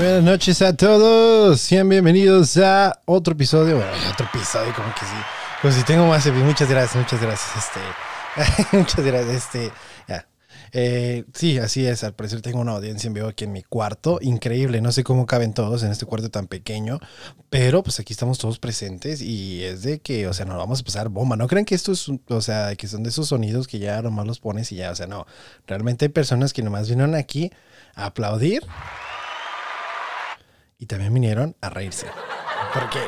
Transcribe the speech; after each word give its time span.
Buenas 0.00 0.22
noches 0.22 0.62
a 0.62 0.74
todos. 0.74 1.60
Sean 1.60 1.86
bienvenidos 1.86 2.56
a 2.56 3.02
otro 3.04 3.34
episodio. 3.34 3.76
Bueno, 3.76 3.92
otro 4.10 4.26
episodio, 4.32 4.72
como 4.74 4.88
que 4.94 5.00
sí. 5.00 5.12
Como 5.60 5.74
si 5.74 5.82
tengo 5.84 6.06
más. 6.06 6.26
Muchas 6.26 6.70
gracias, 6.70 6.96
muchas 6.96 7.20
gracias. 7.20 7.50
Este, 7.58 8.76
muchas 8.78 9.04
gracias. 9.04 9.36
Este, 9.36 9.70
ya. 10.08 10.26
Eh, 10.72 11.26
sí, 11.34 11.58
así 11.58 11.84
es. 11.84 12.02
Al 12.02 12.14
parecer 12.14 12.40
tengo 12.40 12.60
una 12.60 12.72
audiencia 12.72 13.08
en 13.08 13.12
vivo 13.12 13.28
aquí 13.28 13.44
en 13.44 13.52
mi 13.52 13.62
cuarto. 13.62 14.18
Increíble. 14.22 14.80
No 14.80 14.90
sé 14.90 15.04
cómo 15.04 15.26
caben 15.26 15.52
todos 15.52 15.82
en 15.82 15.92
este 15.92 16.06
cuarto 16.06 16.30
tan 16.30 16.46
pequeño. 16.46 16.98
Pero 17.50 17.82
pues 17.82 18.00
aquí 18.00 18.14
estamos 18.14 18.38
todos 18.38 18.58
presentes 18.58 19.20
y 19.20 19.64
es 19.64 19.82
de 19.82 19.98
que, 20.00 20.26
o 20.28 20.32
sea, 20.32 20.46
nos 20.46 20.56
vamos 20.56 20.80
a 20.80 20.82
pasar 20.82 21.10
bomba. 21.10 21.36
No 21.36 21.46
crean 21.46 21.66
que 21.66 21.74
esto 21.74 21.92
es, 21.92 22.08
o 22.08 22.40
sea, 22.40 22.74
que 22.74 22.88
son 22.88 23.02
de 23.02 23.10
esos 23.10 23.28
sonidos 23.28 23.68
que 23.68 23.78
ya 23.78 24.00
nomás 24.00 24.26
los 24.26 24.40
pones 24.40 24.72
y 24.72 24.76
ya, 24.76 24.92
o 24.92 24.96
sea, 24.96 25.06
no. 25.06 25.26
Realmente 25.66 26.06
hay 26.06 26.08
personas 26.08 26.54
que 26.54 26.62
nomás 26.62 26.88
vinieron 26.88 27.14
aquí 27.14 27.52
a 27.94 28.06
aplaudir 28.06 28.62
y 30.80 30.86
también 30.86 31.14
vinieron 31.14 31.54
a 31.60 31.68
reírse. 31.70 32.06
Porque 32.74 32.98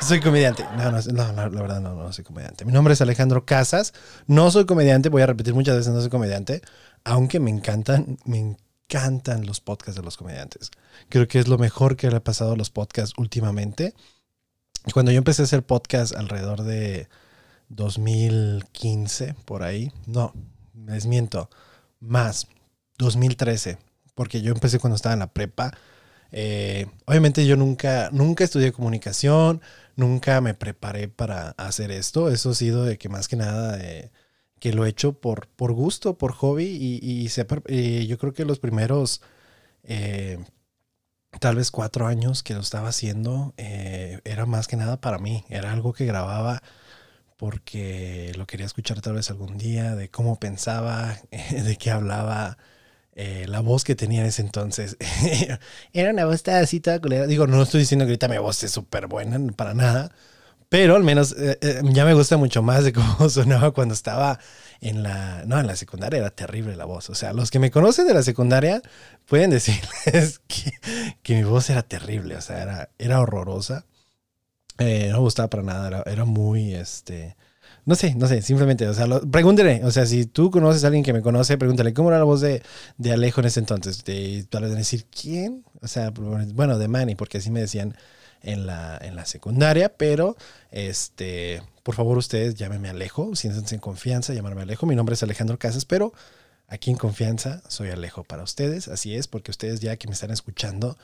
soy 0.00 0.20
comediante. 0.20 0.64
No, 0.76 0.92
no, 0.92 1.32
la 1.32 1.48
verdad 1.48 1.80
no, 1.80 1.94
no 1.94 2.12
soy 2.12 2.24
comediante. 2.24 2.64
Mi 2.64 2.72
nombre 2.72 2.94
es 2.94 3.00
Alejandro 3.00 3.44
Casas. 3.44 3.92
No 4.26 4.50
soy 4.50 4.64
comediante, 4.64 5.08
voy 5.08 5.22
a 5.22 5.26
repetir 5.26 5.52
muchas 5.52 5.76
veces, 5.76 5.92
no 5.92 6.00
soy 6.00 6.08
comediante, 6.08 6.62
aunque 7.04 7.40
me 7.40 7.50
encantan, 7.50 8.18
me 8.24 8.38
encantan 8.38 9.44
los 9.44 9.60
podcasts 9.60 9.96
de 9.96 10.04
los 10.04 10.16
comediantes. 10.16 10.70
Creo 11.08 11.26
que 11.26 11.40
es 11.40 11.48
lo 11.48 11.58
mejor 11.58 11.96
que 11.96 12.08
le 12.08 12.16
ha 12.16 12.24
pasado 12.24 12.52
a 12.52 12.56
los 12.56 12.70
podcasts 12.70 13.14
últimamente. 13.18 13.92
Cuando 14.92 15.10
yo 15.10 15.18
empecé 15.18 15.42
a 15.42 15.46
hacer 15.46 15.64
podcast 15.64 16.14
alrededor 16.14 16.62
de 16.62 17.08
2015, 17.68 19.34
por 19.44 19.64
ahí, 19.64 19.92
no, 20.06 20.32
les 20.86 21.06
miento, 21.06 21.50
más, 21.98 22.46
2013, 22.98 23.78
porque 24.14 24.42
yo 24.42 24.52
empecé 24.52 24.78
cuando 24.78 24.94
estaba 24.94 25.14
en 25.14 25.18
la 25.18 25.26
prepa 25.26 25.76
eh, 26.32 26.86
obviamente 27.06 27.46
yo 27.46 27.56
nunca, 27.56 28.10
nunca 28.12 28.44
estudié 28.44 28.72
comunicación, 28.72 29.60
nunca 29.96 30.40
me 30.40 30.54
preparé 30.54 31.08
para 31.08 31.50
hacer 31.50 31.90
esto. 31.90 32.30
Eso 32.30 32.50
ha 32.50 32.54
sido 32.54 32.84
de 32.84 32.98
que 32.98 33.08
más 33.08 33.28
que 33.28 33.36
nada 33.36 33.78
eh, 33.80 34.10
que 34.60 34.72
lo 34.72 34.86
he 34.86 34.90
hecho 34.90 35.14
por, 35.20 35.48
por 35.48 35.72
gusto, 35.72 36.18
por 36.18 36.32
hobby 36.32 36.66
y, 36.66 37.28
yo 38.06 38.18
creo 38.18 38.34
que 38.34 38.44
los 38.44 38.58
primeros 38.58 39.22
eh, 39.84 40.38
tal 41.40 41.56
vez 41.56 41.70
cuatro 41.70 42.06
años 42.06 42.42
que 42.42 42.54
lo 42.54 42.60
estaba 42.60 42.88
haciendo 42.88 43.54
era 43.56 44.46
más 44.46 44.68
que 44.68 44.76
nada 44.76 45.00
para 45.00 45.18
mí. 45.18 45.44
Era 45.48 45.72
algo 45.72 45.92
que 45.92 46.06
grababa 46.06 46.62
porque 47.36 48.32
lo 48.36 48.46
quería 48.46 48.66
escuchar 48.66 49.00
tal 49.00 49.14
vez 49.14 49.30
algún 49.30 49.58
día, 49.58 49.94
de 49.94 50.10
cómo 50.10 50.38
pensaba, 50.38 51.16
de 51.50 51.76
qué 51.76 51.90
hablaba. 51.90 52.58
Eh, 53.18 53.46
la 53.48 53.60
voz 53.60 53.82
que 53.82 53.94
tenía 53.94 54.20
en 54.20 54.26
ese 54.26 54.42
entonces 54.42 54.98
era 55.94 56.10
una 56.10 56.26
voz 56.26 56.46
así 56.48 56.80
toda 56.80 57.00
culera. 57.00 57.26
Digo, 57.26 57.46
no 57.46 57.62
estoy 57.62 57.80
diciendo 57.80 58.04
que 58.04 58.10
ahorita 58.10 58.28
mi 58.28 58.36
voz 58.36 58.62
es 58.62 58.70
súper 58.70 59.06
buena, 59.06 59.40
para 59.54 59.72
nada, 59.72 60.12
pero 60.68 60.96
al 60.96 61.02
menos 61.02 61.34
eh, 61.38 61.58
eh, 61.62 61.80
ya 61.84 62.04
me 62.04 62.12
gusta 62.12 62.36
mucho 62.36 62.62
más 62.62 62.84
de 62.84 62.92
cómo 62.92 63.28
sonaba 63.30 63.70
cuando 63.70 63.94
estaba 63.94 64.38
en 64.82 65.02
la, 65.02 65.44
no, 65.46 65.58
en 65.58 65.66
la 65.66 65.76
secundaria 65.76 66.18
era 66.18 66.30
terrible 66.30 66.76
la 66.76 66.84
voz. 66.84 67.08
O 67.08 67.14
sea, 67.14 67.32
los 67.32 67.50
que 67.50 67.58
me 67.58 67.70
conocen 67.70 68.06
de 68.06 68.12
la 68.12 68.22
secundaria 68.22 68.82
pueden 69.24 69.48
decirles 69.48 70.40
que, 70.46 70.72
que 71.22 71.36
mi 71.36 71.44
voz 71.44 71.70
era 71.70 71.82
terrible, 71.82 72.36
o 72.36 72.42
sea, 72.42 72.62
era, 72.62 72.90
era 72.98 73.20
horrorosa. 73.20 73.86
no 74.78 74.84
me 74.86 75.18
gustaba 75.18 75.48
para 75.48 75.62
nada, 75.62 75.88
era, 75.88 76.02
era 76.06 76.24
muy, 76.26 76.74
este, 76.74 77.34
no 77.86 77.94
sé, 77.94 78.16
no 78.16 78.26
sé, 78.26 78.42
simplemente, 78.42 78.88
o 78.88 78.94
sea, 78.94 79.06
pregúntele, 79.30 79.84
o 79.84 79.92
sea, 79.92 80.06
si 80.06 80.26
tú 80.26 80.50
conoces 80.50 80.82
a 80.82 80.88
alguien 80.88 81.04
que 81.04 81.12
me 81.12 81.22
conoce, 81.22 81.56
pregúntale, 81.56 81.94
¿cómo 81.94 82.08
era 82.08 82.18
la 82.18 82.24
voz 82.24 82.40
de, 82.40 82.60
de 82.98 83.12
Alejo 83.12 83.40
en 83.40 83.46
ese 83.46 83.60
entonces? 83.60 84.04
De, 84.04 84.44
tal 84.50 84.64
vez 84.64 84.74
decir, 84.74 85.06
¿quién? 85.06 85.64
O 85.80 85.86
sea, 85.86 86.10
bueno, 86.10 86.78
de 86.78 86.88
Manny, 86.88 87.14
porque 87.14 87.38
así 87.38 87.48
me 87.52 87.60
decían 87.60 87.96
en 88.42 88.66
la, 88.66 88.98
en 89.00 89.14
la 89.14 89.24
secundaria, 89.24 89.88
pero, 89.96 90.36
este, 90.72 91.62
por 91.84 91.94
favor, 91.94 92.18
ustedes 92.18 92.56
llámenme 92.56 92.88
Alejo, 92.88 93.36
siéntense 93.36 93.76
en 93.76 93.80
confianza, 93.80 94.34
llamarme 94.34 94.62
Alejo, 94.62 94.84
mi 94.86 94.96
nombre 94.96 95.14
es 95.14 95.22
Alejandro 95.22 95.56
Casas, 95.56 95.84
pero 95.84 96.12
aquí 96.66 96.90
en 96.90 96.96
confianza 96.96 97.62
soy 97.68 97.90
Alejo 97.90 98.24
para 98.24 98.42
ustedes, 98.42 98.88
así 98.88 99.14
es, 99.14 99.28
porque 99.28 99.52
ustedes 99.52 99.78
ya 99.78 99.96
que 99.96 100.08
me 100.08 100.14
están 100.14 100.32
escuchando, 100.32 100.98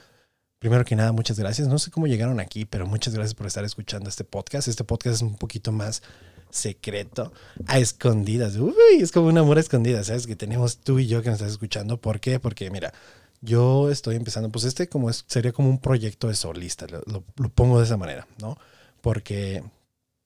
Primero 0.59 0.85
que 0.85 0.95
nada, 0.95 1.11
muchas 1.11 1.41
gracias. 1.41 1.67
No 1.67 1.77
sé 1.81 1.91
cómo 1.91 2.07
llegaron 2.07 2.39
aquí, 2.39 2.65
pero 2.65 2.87
muchas 2.87 3.13
gracias 3.13 3.35
por 3.35 3.49
estar 3.49 3.65
escuchando 3.65 4.09
este 4.09 4.23
podcast. 4.23 4.69
Este 4.69 4.85
podcast 4.85 5.17
es 5.17 5.23
un 5.23 5.35
poquito 5.35 5.73
más 5.73 6.05
secreto, 6.53 7.33
a 7.67 7.79
escondidas. 7.79 8.57
Uy, 8.57 9.01
es 9.01 9.11
como 9.11 9.29
un 9.29 9.39
amor 9.39 9.57
a 9.57 9.61
escondidas, 9.61 10.07
¿sabes? 10.07 10.27
Que 10.27 10.37
tenemos 10.37 10.79
tú 10.79 10.99
y 10.99 11.07
yo 11.07 11.23
que 11.23 11.31
nos 11.31 11.41
estás 11.41 11.53
escuchando. 11.53 12.01
¿Por 12.01 12.21
qué? 12.21 12.39
Porque 12.39 12.71
mira, 12.71 12.93
yo 13.41 13.91
estoy 13.91 14.17
empezando, 14.17 14.51
pues 14.51 14.65
este 14.65 14.89
como 14.89 15.11
es, 15.11 15.25
sería 15.27 15.53
como 15.53 15.69
un 15.69 15.81
proyecto 15.81 16.29
de 16.29 16.35
solista, 16.35 16.87
lo, 16.89 17.23
pongo 17.51 17.79
de 17.79 17.85
esa 17.85 17.97
manera, 17.97 18.29
¿no? 18.41 18.57
Porque 19.01 19.65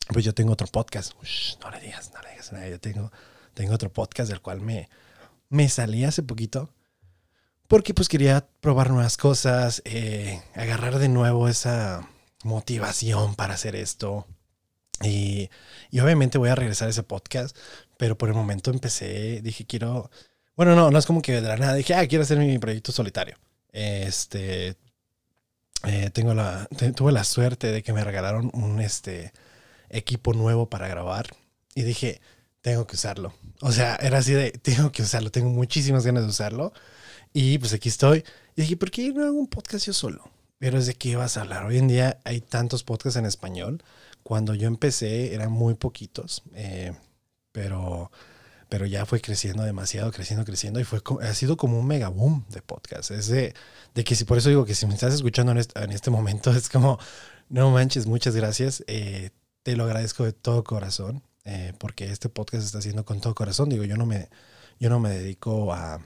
pues 0.09 0.25
yo 0.25 0.34
tengo 0.34 0.53
otro 0.53 0.66
podcast. 0.66 1.12
no 1.62 1.70
le 1.70 1.81
digas, 1.81 2.12
no 2.12 2.20
le 2.22 2.31
digas 2.31 2.53
nada. 2.53 2.69
Yo 2.69 2.78
tengo, 2.81 3.10
tengo 3.54 3.75
otro 3.75 3.92
podcast 3.92 4.31
del 4.31 4.42
cual 4.42 4.60
me, 4.60 4.88
me 5.48 5.69
salí 5.69 6.04
hace 6.04 6.22
poquito. 6.22 6.70
Porque 7.69 7.94
pues 7.94 8.09
quería 8.09 8.47
probar 8.60 8.91
nuevas 8.91 9.16
cosas, 9.16 9.82
eh, 9.84 10.41
agarrar 10.54 10.98
de 10.98 11.09
nuevo 11.09 11.48
esa 11.48 12.09
motivación 12.44 13.34
para 13.34 13.54
hacer 13.54 13.75
esto, 13.75 14.26
y, 15.03 15.51
obviamente 16.01 16.39
voy 16.39 16.49
a 16.49 16.55
regresar 16.55 16.89
a 16.89 16.91
ese 16.91 17.03
podcast, 17.03 17.57
pero 17.97 18.17
por 18.17 18.29
el 18.29 18.34
momento 18.34 18.71
empecé, 18.71 19.41
dije, 19.43 19.67
quiero, 19.67 20.11
bueno, 20.57 20.75
no, 20.75 20.91
no 20.91 20.99
es 20.99 21.07
como 21.07 21.23
que 21.23 21.41
de 21.41 21.49
la 21.49 21.57
nada, 21.57 21.75
dije, 21.75 21.95
ah, 21.95 22.07
quiero 22.07 22.23
hacer 22.23 22.39
mi 22.39 22.59
proyecto 22.59 22.93
solitario. 22.93 23.37
Este, 23.73 24.77
eh, 25.84 26.11
tengo 26.12 26.34
la, 26.34 26.69
tuve 26.95 27.12
la 27.12 27.25
suerte 27.25 27.73
de 27.73 27.83
que 27.83 27.93
me 27.93 28.05
regalaron 28.05 28.51
un 28.55 28.81
este, 28.81 29.33
equipo 29.91 30.33
nuevo 30.33 30.69
para 30.69 30.89
grabar 30.89 31.27
y 31.75 31.83
dije, 31.83 32.21
tengo 32.63 32.87
que 32.87 32.97
usarlo. 32.97 33.34
O 33.61 33.71
sea, 33.71 33.97
era 33.97 34.19
así 34.19 34.33
de, 34.33 34.51
tengo 34.63 34.91
que 34.93 35.03
usarlo, 35.03 35.31
tengo 35.31 35.51
muchísimas 35.51 36.05
ganas 36.05 36.25
de 36.25 36.31
usarlo. 36.31 36.73
Y 37.33 37.59
pues 37.59 37.73
aquí 37.75 37.89
estoy. 37.89 38.25
Y 38.57 38.63
dije, 38.63 38.77
¿por 38.77 38.91
qué 38.91 39.13
no 39.13 39.25
hago 39.25 39.39
un 39.39 39.47
podcast 39.47 39.87
yo 39.87 39.93
solo? 39.93 40.31
Pero 40.59 40.78
es 40.78 40.87
de 40.87 40.95
qué 40.95 41.17
vas 41.17 41.37
a 41.37 41.43
hablar. 41.43 41.67
Hoy 41.67 41.78
en 41.78 41.87
día 41.87 42.19
hay 42.25 42.41
tantos 42.41 42.83
podcasts 42.83 43.19
en 43.19 43.27
español 43.27 43.83
cuando 44.26 44.54
yo 44.54 44.66
empecé 44.66 45.34
eran 45.34 45.53
muy 45.53 45.75
poquitos, 45.75 46.42
eh, 46.53 46.92
pero, 47.53 48.10
pero 48.69 48.84
ya 48.84 49.06
fue 49.06 49.20
creciendo 49.20 49.62
demasiado, 49.62 50.10
creciendo, 50.10 50.44
creciendo 50.44 50.81
y 50.81 50.84
fue, 50.84 51.00
ha 51.22 51.32
sido 51.32 51.56
como 51.56 51.78
un 51.78 51.87
mega 51.87 52.09
boom 52.09 52.44
de 52.48 52.60
podcast. 52.60 53.12
Es 53.12 53.28
de, 53.28 53.54
de 53.94 54.03
que 54.03 54.16
si 54.16 54.25
por 54.25 54.36
eso 54.36 54.48
digo 54.48 54.65
que 54.65 54.75
si 54.75 54.84
me 54.84 54.94
estás 54.94 55.15
escuchando 55.15 55.53
en 55.53 55.59
este, 55.59 55.81
en 55.81 55.92
este 55.92 56.10
momento 56.10 56.50
es 56.56 56.69
como, 56.69 56.98
no 57.48 57.70
manches, 57.70 58.09
muchas 58.09 58.34
gracias. 58.34 58.82
Eh, 58.88 59.31
te 59.62 59.76
lo 59.76 59.84
agradezco 59.84 60.25
de 60.25 60.32
todo 60.32 60.65
corazón 60.65 61.22
eh, 61.44 61.72
porque 61.78 62.10
este 62.10 62.28
podcast 62.28 62.62
se 62.62 62.66
está 62.66 62.78
haciendo 62.78 63.04
con 63.04 63.20
todo 63.20 63.36
corazón. 63.36 63.69
Digo, 63.69 63.84
yo 63.84 63.97
no 63.97 64.06
me, 64.06 64.28
yo 64.81 64.91
no 64.91 64.98
me 64.98 65.10
dedico 65.10 65.72
a, 65.72 66.00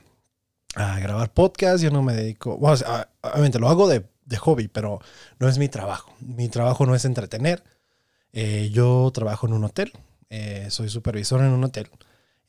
a 0.75 0.99
grabar 0.99 1.33
podcast, 1.33 1.83
yo 1.83 1.89
no 1.89 2.03
me 2.03 2.13
dedico, 2.13 2.55
bueno, 2.55 2.77
obviamente 3.21 3.57
lo 3.57 3.67
hago 3.67 3.87
de, 3.87 4.05
de 4.25 4.37
hobby, 4.37 4.67
pero 4.67 4.99
no 5.39 5.49
es 5.49 5.57
mi 5.57 5.69
trabajo. 5.69 6.13
Mi 6.19 6.49
trabajo 6.49 6.85
no 6.85 6.93
es 6.93 7.03
entretener 7.05 7.63
eh, 8.33 8.69
yo 8.71 9.11
trabajo 9.13 9.47
en 9.47 9.53
un 9.53 9.63
hotel, 9.63 9.91
eh, 10.29 10.67
soy 10.69 10.89
supervisor 10.89 11.41
en 11.41 11.51
un 11.51 11.63
hotel. 11.63 11.89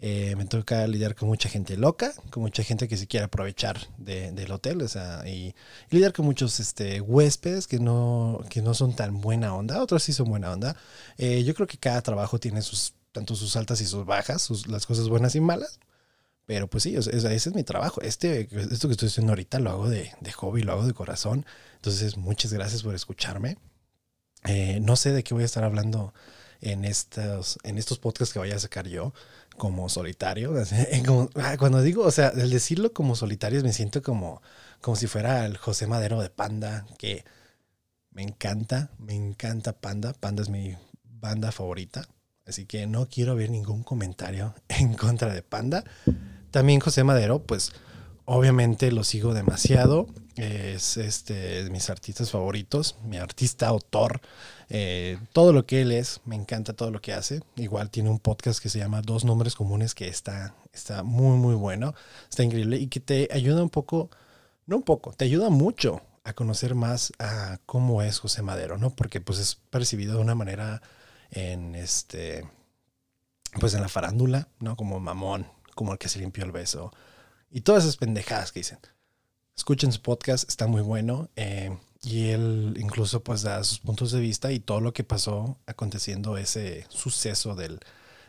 Eh, 0.05 0.35
me 0.37 0.47
toca 0.47 0.85
lidiar 0.89 1.15
con 1.15 1.29
mucha 1.29 1.49
gente 1.49 1.77
loca, 1.77 2.13
con 2.31 2.43
mucha 2.43 2.65
gente 2.65 2.89
que 2.89 2.97
se 2.97 3.07
quiere 3.07 3.27
aprovechar 3.27 3.79
del 3.99 4.51
hotel, 4.51 4.83
o 4.83 4.89
sea, 4.89 5.23
y, 5.29 5.55
lidiar 5.91 6.13
con 6.13 6.25
muchos 6.25 6.59
este, 6.59 7.01
huéspedes 7.01 7.69
que 7.69 7.79
no, 7.79 8.45
que 8.51 8.63
no 8.63 8.75
son 8.75 8.97
tan 8.97 9.21
buena 9.21 9.55
onda, 9.55 9.81
otros 9.81 10.03
sí 10.03 10.13
son 10.13 10.29
buena 10.29 10.51
onda. 10.53 10.77
yo 11.19 11.55
creo 11.55 11.69
que 11.69 11.79
cada 11.79 12.03
trabajo 12.03 12.39
tiene 12.39 12.63
sus, 12.63 12.95
tanto 13.13 13.37
sus 13.37 13.55
altas 13.57 13.81
y 13.81 13.87
sus 13.87 14.05
bajas, 14.05 14.43
sus, 14.43 14.67
las 14.67 14.87
cosas 14.87 15.09
buenas 15.09 15.37
y 15.37 15.41
malas. 15.41 15.79
Pero 16.47 16.69
pues 16.69 16.83
sí, 16.83 16.97
ese 16.97 17.35
es 17.35 17.55
mi 17.55 17.63
trabajo. 17.63 18.01
Este, 18.03 18.49
esto 18.73 18.89
que 18.89 18.93
estoy 18.93 19.09
haciendo 19.09 19.33
ahorita 19.33 19.61
lo 19.61 19.71
hago 19.71 19.89
de, 19.89 20.13
de 20.21 20.33
hobby, 20.33 20.63
lo 20.63 20.73
hago 20.73 20.87
de 20.87 20.93
corazón. 20.93 21.47
Entonces, 21.77 22.17
muchas 22.17 22.53
gracias 22.53 22.83
por 22.83 22.95
escucharme. 22.95 23.57
Eh, 24.45 24.81
no 24.81 24.97
sé 24.97 25.13
de 25.13 25.23
qué 25.23 25.35
voy 25.35 25.43
a 25.43 25.47
estar 25.47 25.65
hablando 25.65 26.13
en 26.61 26.85
estos, 26.85 27.59
en 27.65 27.79
estos 27.79 27.99
podcasts 27.99 28.33
que 28.33 28.39
vaya 28.39 28.57
a 28.57 28.61
sacar 28.61 28.89
yo 28.89 29.13
como 29.57 29.89
solitario. 29.89 30.55
Ah, 31.37 31.57
cuando 31.59 31.83
digo, 31.83 32.05
o 32.05 32.11
sea, 32.11 32.29
el 32.29 32.51
decirlo 32.51 32.93
como 32.93 33.17
solitario 33.17 33.63
me 33.63 33.73
siento 33.73 34.03
como, 34.03 34.43
como 34.81 34.97
si 34.97 35.07
fuera 35.07 35.47
el 35.47 35.57
José 35.57 35.87
Madero 35.87 36.21
de 36.21 36.31
Panda, 36.31 36.87
que 36.99 37.25
me 38.11 38.23
encanta, 38.23 38.91
me 38.99 39.15
encanta 39.15 39.73
Panda. 39.73 40.13
Panda 40.13 40.43
es 40.43 40.49
mi 40.49 40.77
banda 41.05 41.53
favorita. 41.53 42.07
Así 42.47 42.67
que 42.67 42.87
no 42.87 43.09
quiero 43.09 43.37
ver 43.37 43.51
ningún 43.51 43.83
comentario 43.83 44.55
en 44.69 44.95
contra 44.95 45.33
de 45.33 45.43
Panda. 45.43 45.85
También 46.51 46.81
José 46.81 47.05
Madero, 47.05 47.43
pues 47.43 47.73
obviamente 48.25 48.93
lo 48.93 49.05
sigo 49.05 49.35
demasiado 49.35 50.07
es 50.37 50.97
este, 50.97 51.65
de 51.65 51.71
mis 51.71 51.91
artistas 51.91 52.31
favoritos, 52.31 52.97
mi 53.05 53.17
artista 53.19 53.69
autor. 53.69 54.21
Eh, 54.69 55.19
todo 55.33 55.53
lo 55.53 55.67
que 55.67 55.83
él 55.83 55.93
es, 55.93 56.21
me 56.25 56.37
encanta 56.37 56.73
todo 56.73 56.91
lo 56.91 57.01
que 57.01 57.13
hace. 57.13 57.41
Igual 57.57 57.91
tiene 57.91 58.11
un 58.11 58.19
podcast 58.19 58.63
que 58.63 58.69
se 58.69 58.79
llama 58.79 59.03
Dos 59.03 59.25
Nombres 59.25 59.55
Comunes 59.55 59.95
que 59.95 60.09
está, 60.09 60.55
está 60.73 61.03
muy, 61.03 61.37
muy 61.37 61.55
bueno, 61.55 61.95
está 62.29 62.43
increíble 62.43 62.79
y 62.79 62.87
que 62.89 63.01
te 63.01 63.29
ayuda 63.33 63.63
un 63.63 63.71
poco, 63.71 64.11
no 64.67 64.77
un 64.77 64.83
poco, 64.83 65.13
te 65.13 65.25
ayuda 65.25 65.51
mucho 65.51 66.01
a 66.25 66.33
conocer 66.33 66.75
más 66.75 67.13
a 67.19 67.59
cómo 67.67 68.03
es 68.03 68.19
José 68.19 68.43
Madero, 68.43 68.79
¿no? 68.79 68.91
Porque 68.91 69.21
pues 69.21 69.39
es 69.39 69.57
percibido 69.71 70.15
de 70.15 70.21
una 70.21 70.35
manera 70.35 70.81
en 71.31 71.75
este, 71.75 72.49
pues 73.61 73.75
en 73.75 73.83
la 73.83 73.89
farándula, 73.89 74.49
¿no? 74.61 74.77
Como 74.77 75.01
mamón, 75.01 75.47
como 75.75 75.93
el 75.93 75.99
que 75.99 76.09
se 76.09 76.21
limpió 76.21 76.45
el 76.45 76.53
beso 76.53 76.93
y 77.53 77.61
todas 77.61 77.85
esas 77.85 77.97
pendejadas 77.97 78.51
que 78.51 78.61
dicen. 78.61 78.79
Escuchen 79.57 79.93
su 79.93 80.01
podcast, 80.01 80.49
está 80.49 80.67
muy 80.67 80.83
bueno. 80.83 81.29
Eh, 81.37 81.77
y 82.03 82.31
él 82.31 82.77
incluso 82.79 83.23
pues 83.23 83.43
da 83.43 83.63
sus 83.63 83.79
puntos 83.79 84.11
de 84.13 84.21
vista 84.21 84.51
y 84.53 84.61
todo 84.61 84.81
lo 84.81 84.93
que 84.93 85.05
pasó 85.05 85.59
aconteciendo 85.67 86.37
ese 86.37 86.87
suceso 86.89 87.55
del, 87.55 87.81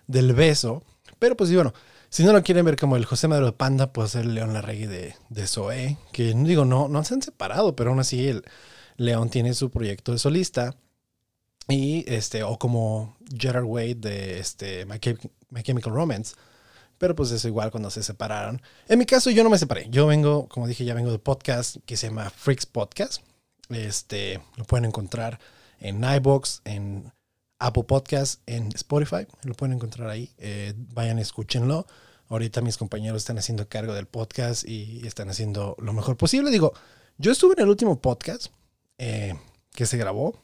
del 0.07 0.33
beso. 0.33 0.83
Pero 1.19 1.35
pues 1.35 1.53
bueno, 1.53 1.73
si 2.09 2.23
no 2.23 2.33
lo 2.33 2.43
quieren 2.43 2.65
ver 2.65 2.77
como 2.77 2.95
el 2.95 3.05
José 3.05 3.27
Madero 3.27 3.47
de 3.47 3.53
Panda, 3.53 3.91
pues 3.91 4.13
el 4.15 4.35
León 4.35 4.53
Larregui 4.53 4.85
de, 4.85 5.15
de 5.29 5.47
Zoe, 5.47 5.97
que 6.11 6.33
digo, 6.35 6.65
no, 6.65 6.87
no 6.87 7.03
se 7.03 7.15
han 7.15 7.21
separado, 7.23 7.75
pero 7.75 7.89
aún 7.89 7.99
así 7.99 8.27
el 8.27 8.43
León 8.97 9.29
tiene 9.29 9.53
su 9.53 9.71
proyecto 9.71 10.11
de 10.11 10.19
solista. 10.19 10.75
Y 11.69 12.03
este, 12.13 12.43
o 12.43 12.59
como 12.59 13.17
Gerard 13.35 13.63
Wade 13.65 13.95
de 13.95 14.39
este, 14.39 14.85
My, 14.85 14.99
Chemical 15.63 15.93
Romance. 15.93 16.35
Pero 17.03 17.17
pues 17.17 17.31
eso 17.31 17.50
igual 17.50 17.69
cuando 17.69 17.89
se 17.89 18.01
separaron. 18.01 18.61
En 18.88 18.97
mi 18.97 19.05
caso 19.05 19.29
yo 19.29 19.44
no 19.44 19.50
me 19.50 19.57
separé. 19.57 19.88
Yo 19.89 20.07
vengo, 20.07 20.47
como 20.47 20.67
dije, 20.67 20.85
ya 20.85 20.94
vengo 20.94 21.11
de 21.11 21.19
podcast 21.19 21.75
que 21.85 21.97
se 21.97 22.07
llama 22.07 22.29
Freaks 22.29 22.65
Podcast. 22.65 23.21
Este, 23.67 24.41
lo 24.55 24.63
pueden 24.63 24.85
encontrar 24.85 25.38
en 25.81 26.01
iBox, 26.01 26.61
en 26.63 27.11
Apple 27.59 27.83
Podcast, 27.83 28.39
en 28.45 28.69
Spotify. 28.73 29.27
Lo 29.41 29.53
pueden 29.53 29.75
encontrar 29.75 30.09
ahí. 30.09 30.31
Eh, 30.38 30.75
vayan, 30.94 31.19
escúchenlo. 31.19 31.88
Ahorita 32.29 32.61
mis 32.61 32.77
compañeros 32.77 33.23
están 33.23 33.38
haciendo 33.38 33.67
cargo 33.67 33.94
del 33.94 34.06
podcast 34.06 34.65
y 34.65 35.06
están 35.06 35.29
haciendo 35.29 35.75
lo 35.79 35.91
mejor 35.91 36.15
posible. 36.15 36.51
Digo, 36.51 36.71
yo 37.17 37.33
estuve 37.33 37.56
en 37.57 37.63
el 37.63 37.69
último 37.69 37.99
podcast 37.99 38.47
eh, 38.97 39.33
que 39.73 39.85
se 39.85 39.97
grabó. 39.97 40.39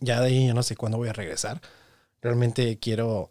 Ya 0.00 0.20
de 0.20 0.26
ahí 0.26 0.48
yo 0.48 0.54
no 0.54 0.64
sé 0.64 0.74
cuándo 0.74 0.98
voy 0.98 1.10
a 1.10 1.12
regresar. 1.12 1.60
Realmente 2.20 2.80
quiero 2.80 3.30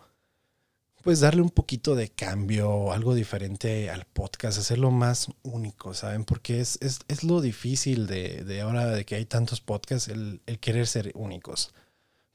pues 1.04 1.22
darle 1.22 1.42
un 1.42 1.50
poquito 1.50 1.96
de 1.96 2.10
cambio, 2.10 2.92
algo 2.92 3.13
diferente 3.16 3.90
al 3.90 4.06
podcast, 4.06 4.60
hacerlo 4.60 4.92
más 4.92 5.30
único, 5.44 5.94
¿saben? 5.94 6.25
Porque 6.25 6.60
es, 6.60 6.78
es, 6.81 7.24
lo 7.24 7.42
difícil 7.42 8.07
de, 8.07 8.44
de, 8.44 8.62
ahora 8.62 8.86
de 8.88 9.06
que 9.06 9.16
hay 9.16 9.25
tantos 9.25 9.62
podcasts, 9.62 10.10
el, 10.10 10.42
el, 10.46 10.60
querer 10.60 10.88
ser 10.88 11.12
únicos. 11.16 11.74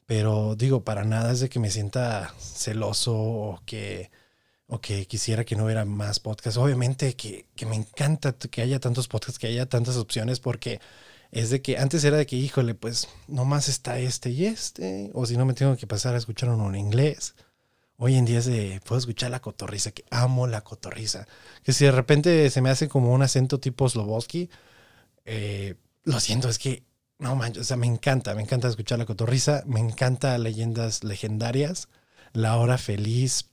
Pero 0.05 0.55
digo, 0.55 0.83
para 0.83 1.03
nada 1.03 1.31
es 1.31 1.39
de 1.39 1.49
que 1.49 1.59
me 1.59 1.71
sienta 1.71 2.33
celoso 2.39 3.15
o 3.15 3.61
que, 3.65 4.11
o 4.67 4.81
que 4.81 5.05
quisiera 5.07 5.45
que 5.45 5.55
no 5.55 5.65
hubiera 5.65 5.85
más 5.85 6.19
podcasts. 6.19 6.57
Obviamente 6.57 7.15
que, 7.15 7.47
que 7.55 7.65
me 7.65 7.75
encanta 7.75 8.33
que 8.33 8.61
haya 8.61 8.79
tantos 8.79 9.07
podcasts, 9.07 9.39
que 9.39 9.47
haya 9.47 9.67
tantas 9.67 9.97
opciones, 9.97 10.39
porque 10.39 10.79
es 11.31 11.49
de 11.49 11.61
que 11.61 11.77
antes 11.77 12.03
era 12.03 12.17
de 12.17 12.25
que, 12.25 12.35
híjole, 12.35 12.75
pues 12.75 13.07
nomás 13.27 13.67
está 13.69 13.99
este 13.99 14.29
y 14.31 14.45
este, 14.45 15.11
o 15.13 15.25
si 15.25 15.37
no 15.37 15.45
me 15.45 15.53
tengo 15.53 15.75
que 15.77 15.87
pasar 15.87 16.15
a 16.15 16.17
escuchar 16.17 16.49
uno 16.49 16.69
en 16.69 16.75
inglés 16.75 17.35
Hoy 17.97 18.15
en 18.15 18.25
día 18.25 18.39
es 18.39 18.45
de, 18.45 18.81
puedo 18.85 18.99
escuchar 18.99 19.31
la 19.31 19.41
cotorriza, 19.41 19.91
que 19.91 20.03
amo 20.11 20.47
la 20.47 20.61
cotorriza. 20.61 21.27
Que 21.63 21.73
si 21.73 21.85
de 21.85 21.91
repente 21.91 22.49
se 22.49 22.61
me 22.61 22.69
hace 22.69 22.89
como 22.89 23.13
un 23.13 23.21
acento 23.21 23.59
tipo 23.59 23.87
Sloboski, 23.87 24.49
eh, 25.25 25.75
lo 26.03 26.19
siento, 26.19 26.49
es 26.49 26.59
que, 26.59 26.83
no 27.19 27.35
manches, 27.35 27.61
o 27.61 27.63
sea, 27.65 27.77
me 27.77 27.87
encanta, 27.87 28.35
me 28.35 28.41
encanta 28.41 28.67
escuchar 28.67 28.99
la 28.99 29.05
cotorriza, 29.05 29.63
me 29.65 29.79
encanta 29.79 30.37
leyendas 30.37 31.03
legendarias, 31.03 31.87
La 32.33 32.57
Hora 32.57 32.77
Feliz, 32.77 33.49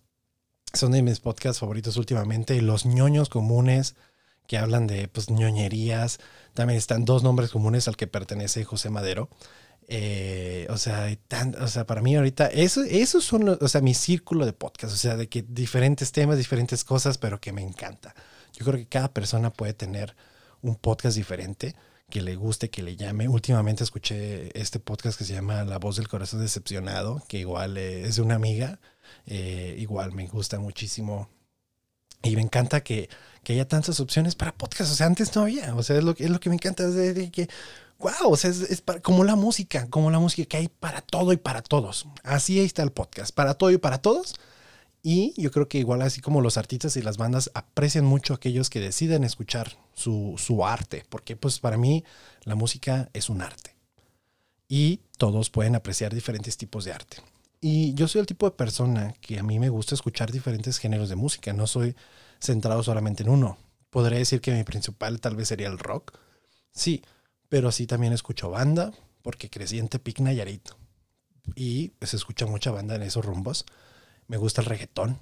son 0.74 0.92
de 0.92 1.02
mis 1.02 1.20
podcasts 1.20 1.60
favoritos 1.60 1.96
últimamente, 1.96 2.60
Los 2.62 2.84
ñoños 2.84 3.28
comunes, 3.28 3.94
que 4.48 4.58
hablan 4.58 4.86
de 4.86 5.08
pues 5.08 5.30
ñoñerías, 5.30 6.18
también 6.54 6.78
están 6.78 7.04
dos 7.04 7.22
nombres 7.22 7.50
comunes 7.50 7.88
al 7.88 7.96
que 7.96 8.06
pertenece 8.06 8.64
José 8.64 8.90
Madero. 8.90 9.28
Eh, 9.88 10.66
o, 10.70 10.78
sea, 10.78 11.14
tan, 11.28 11.54
o 11.60 11.68
sea, 11.68 11.86
para 11.86 12.00
mí 12.00 12.16
ahorita, 12.16 12.46
eso, 12.46 12.82
esos 12.82 13.24
son, 13.24 13.58
o 13.60 13.68
sea, 13.68 13.80
mi 13.80 13.94
círculo 13.94 14.46
de 14.46 14.52
podcast, 14.52 14.94
o 14.94 14.96
sea, 14.96 15.16
de 15.16 15.28
que 15.28 15.42
diferentes 15.42 16.12
temas, 16.12 16.38
diferentes 16.38 16.84
cosas, 16.84 17.18
pero 17.18 17.40
que 17.40 17.52
me 17.52 17.62
encanta. 17.62 18.14
Yo 18.52 18.64
creo 18.64 18.78
que 18.78 18.86
cada 18.86 19.12
persona 19.12 19.52
puede 19.52 19.74
tener 19.74 20.16
un 20.62 20.76
podcast 20.76 21.16
diferente 21.16 21.74
que 22.12 22.22
le 22.22 22.36
guste, 22.36 22.70
que 22.70 22.82
le 22.82 22.96
llame. 22.96 23.28
Últimamente 23.28 23.84
escuché 23.84 24.58
este 24.58 24.78
podcast 24.78 25.18
que 25.18 25.24
se 25.24 25.32
llama 25.32 25.64
La 25.64 25.78
voz 25.78 25.96
del 25.96 26.08
corazón 26.08 26.40
decepcionado, 26.40 27.22
que 27.26 27.38
igual 27.38 27.76
es 27.78 28.16
de 28.16 28.22
una 28.22 28.34
amiga, 28.34 28.80
eh, 29.26 29.76
igual 29.78 30.12
me 30.12 30.26
gusta 30.26 30.58
muchísimo. 30.58 31.30
Y 32.22 32.36
me 32.36 32.42
encanta 32.42 32.82
que, 32.82 33.08
que, 33.42 33.54
haya 33.54 33.66
tantas 33.66 33.98
opciones 33.98 34.34
para 34.36 34.54
podcast. 34.54 34.92
O 34.92 34.94
sea, 34.94 35.06
antes 35.06 35.34
no 35.34 35.42
había. 35.42 35.74
O 35.74 35.82
sea, 35.82 35.96
es 35.96 36.04
lo, 36.04 36.14
es 36.16 36.30
lo 36.30 36.38
que 36.38 36.50
me 36.50 36.54
encanta. 36.54 36.84
Es 36.84 36.94
de 36.94 37.30
que 37.30 37.48
wow, 38.02 38.32
o 38.32 38.36
sea, 38.36 38.50
es, 38.50 38.82
como 39.02 39.24
la 39.24 39.36
música, 39.36 39.88
como 39.88 40.10
la 40.10 40.18
música 40.18 40.48
que 40.48 40.56
hay 40.56 40.68
para 40.68 41.00
todo 41.00 41.32
y 41.32 41.36
para 41.36 41.62
todos. 41.62 42.06
Así 42.24 42.60
está 42.60 42.82
el 42.82 42.90
podcast, 42.90 43.34
para 43.34 43.54
todo 43.54 43.70
y 43.70 43.78
para 43.78 43.98
todos. 43.98 44.34
Y 45.02 45.34
yo 45.40 45.50
creo 45.50 45.68
que 45.68 45.78
igual 45.78 46.02
así 46.02 46.20
como 46.20 46.40
los 46.40 46.56
artistas 46.56 46.96
y 46.96 47.02
las 47.02 47.16
bandas 47.16 47.50
aprecian 47.54 48.04
mucho 48.04 48.34
a 48.34 48.36
aquellos 48.36 48.70
que 48.70 48.80
deciden 48.80 49.24
escuchar 49.24 49.76
su, 49.94 50.34
su 50.38 50.64
arte, 50.64 51.04
porque 51.08 51.36
pues 51.36 51.58
para 51.58 51.76
mí 51.76 52.04
la 52.44 52.54
música 52.54 53.08
es 53.12 53.30
un 53.30 53.42
arte. 53.42 53.74
Y 54.68 55.00
todos 55.18 55.50
pueden 55.50 55.74
apreciar 55.74 56.14
diferentes 56.14 56.56
tipos 56.56 56.84
de 56.84 56.92
arte. 56.92 57.18
Y 57.60 57.94
yo 57.94 58.08
soy 58.08 58.20
el 58.20 58.26
tipo 58.26 58.46
de 58.46 58.56
persona 58.56 59.14
que 59.20 59.38
a 59.38 59.42
mí 59.42 59.58
me 59.58 59.68
gusta 59.68 59.94
escuchar 59.94 60.32
diferentes 60.32 60.78
géneros 60.78 61.08
de 61.08 61.16
música, 61.16 61.52
no 61.52 61.66
soy 61.66 61.94
centrado 62.40 62.82
solamente 62.82 63.22
en 63.22 63.28
uno. 63.28 63.56
Podría 63.90 64.18
decir 64.18 64.40
que 64.40 64.52
mi 64.52 64.64
principal 64.64 65.20
tal 65.20 65.36
vez 65.36 65.48
sería 65.48 65.68
el 65.68 65.78
rock. 65.78 66.18
Sí, 66.72 67.02
pero 67.52 67.70
sí 67.70 67.86
también 67.86 68.14
escucho 68.14 68.48
banda, 68.48 68.92
porque 69.20 69.50
crecí 69.50 69.78
en 69.78 69.88
Tepic 69.88 70.20
Nayarit 70.20 70.70
y 71.54 71.92
se 72.00 72.16
escucha 72.16 72.46
mucha 72.46 72.70
banda 72.70 72.94
en 72.94 73.02
esos 73.02 73.26
rumbos. 73.26 73.66
Me 74.26 74.38
gusta 74.38 74.62
el 74.62 74.68
reggaetón, 74.68 75.18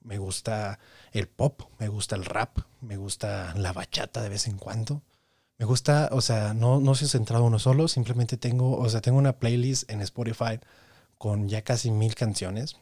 me 0.00 0.16
gusta 0.16 0.78
el 1.12 1.28
pop, 1.28 1.64
me 1.78 1.88
gusta 1.88 2.16
el 2.16 2.24
rap, 2.24 2.60
me 2.80 2.96
gusta 2.96 3.52
la 3.58 3.74
bachata 3.74 4.22
de 4.22 4.30
vez 4.30 4.46
en 4.46 4.56
cuando. 4.56 5.02
Me 5.58 5.66
gusta, 5.66 6.08
o 6.12 6.22
sea, 6.22 6.54
no, 6.54 6.80
no 6.80 6.94
soy 6.94 7.08
centrado 7.08 7.44
uno 7.44 7.58
solo, 7.58 7.88
simplemente 7.88 8.38
tengo, 8.38 8.78
o 8.78 8.88
sea, 8.88 9.02
tengo 9.02 9.18
una 9.18 9.38
playlist 9.38 9.90
en 9.90 10.00
Spotify 10.00 10.58
con 11.18 11.46
ya 11.50 11.60
casi 11.60 11.90
mil 11.90 12.14
canciones 12.14 12.76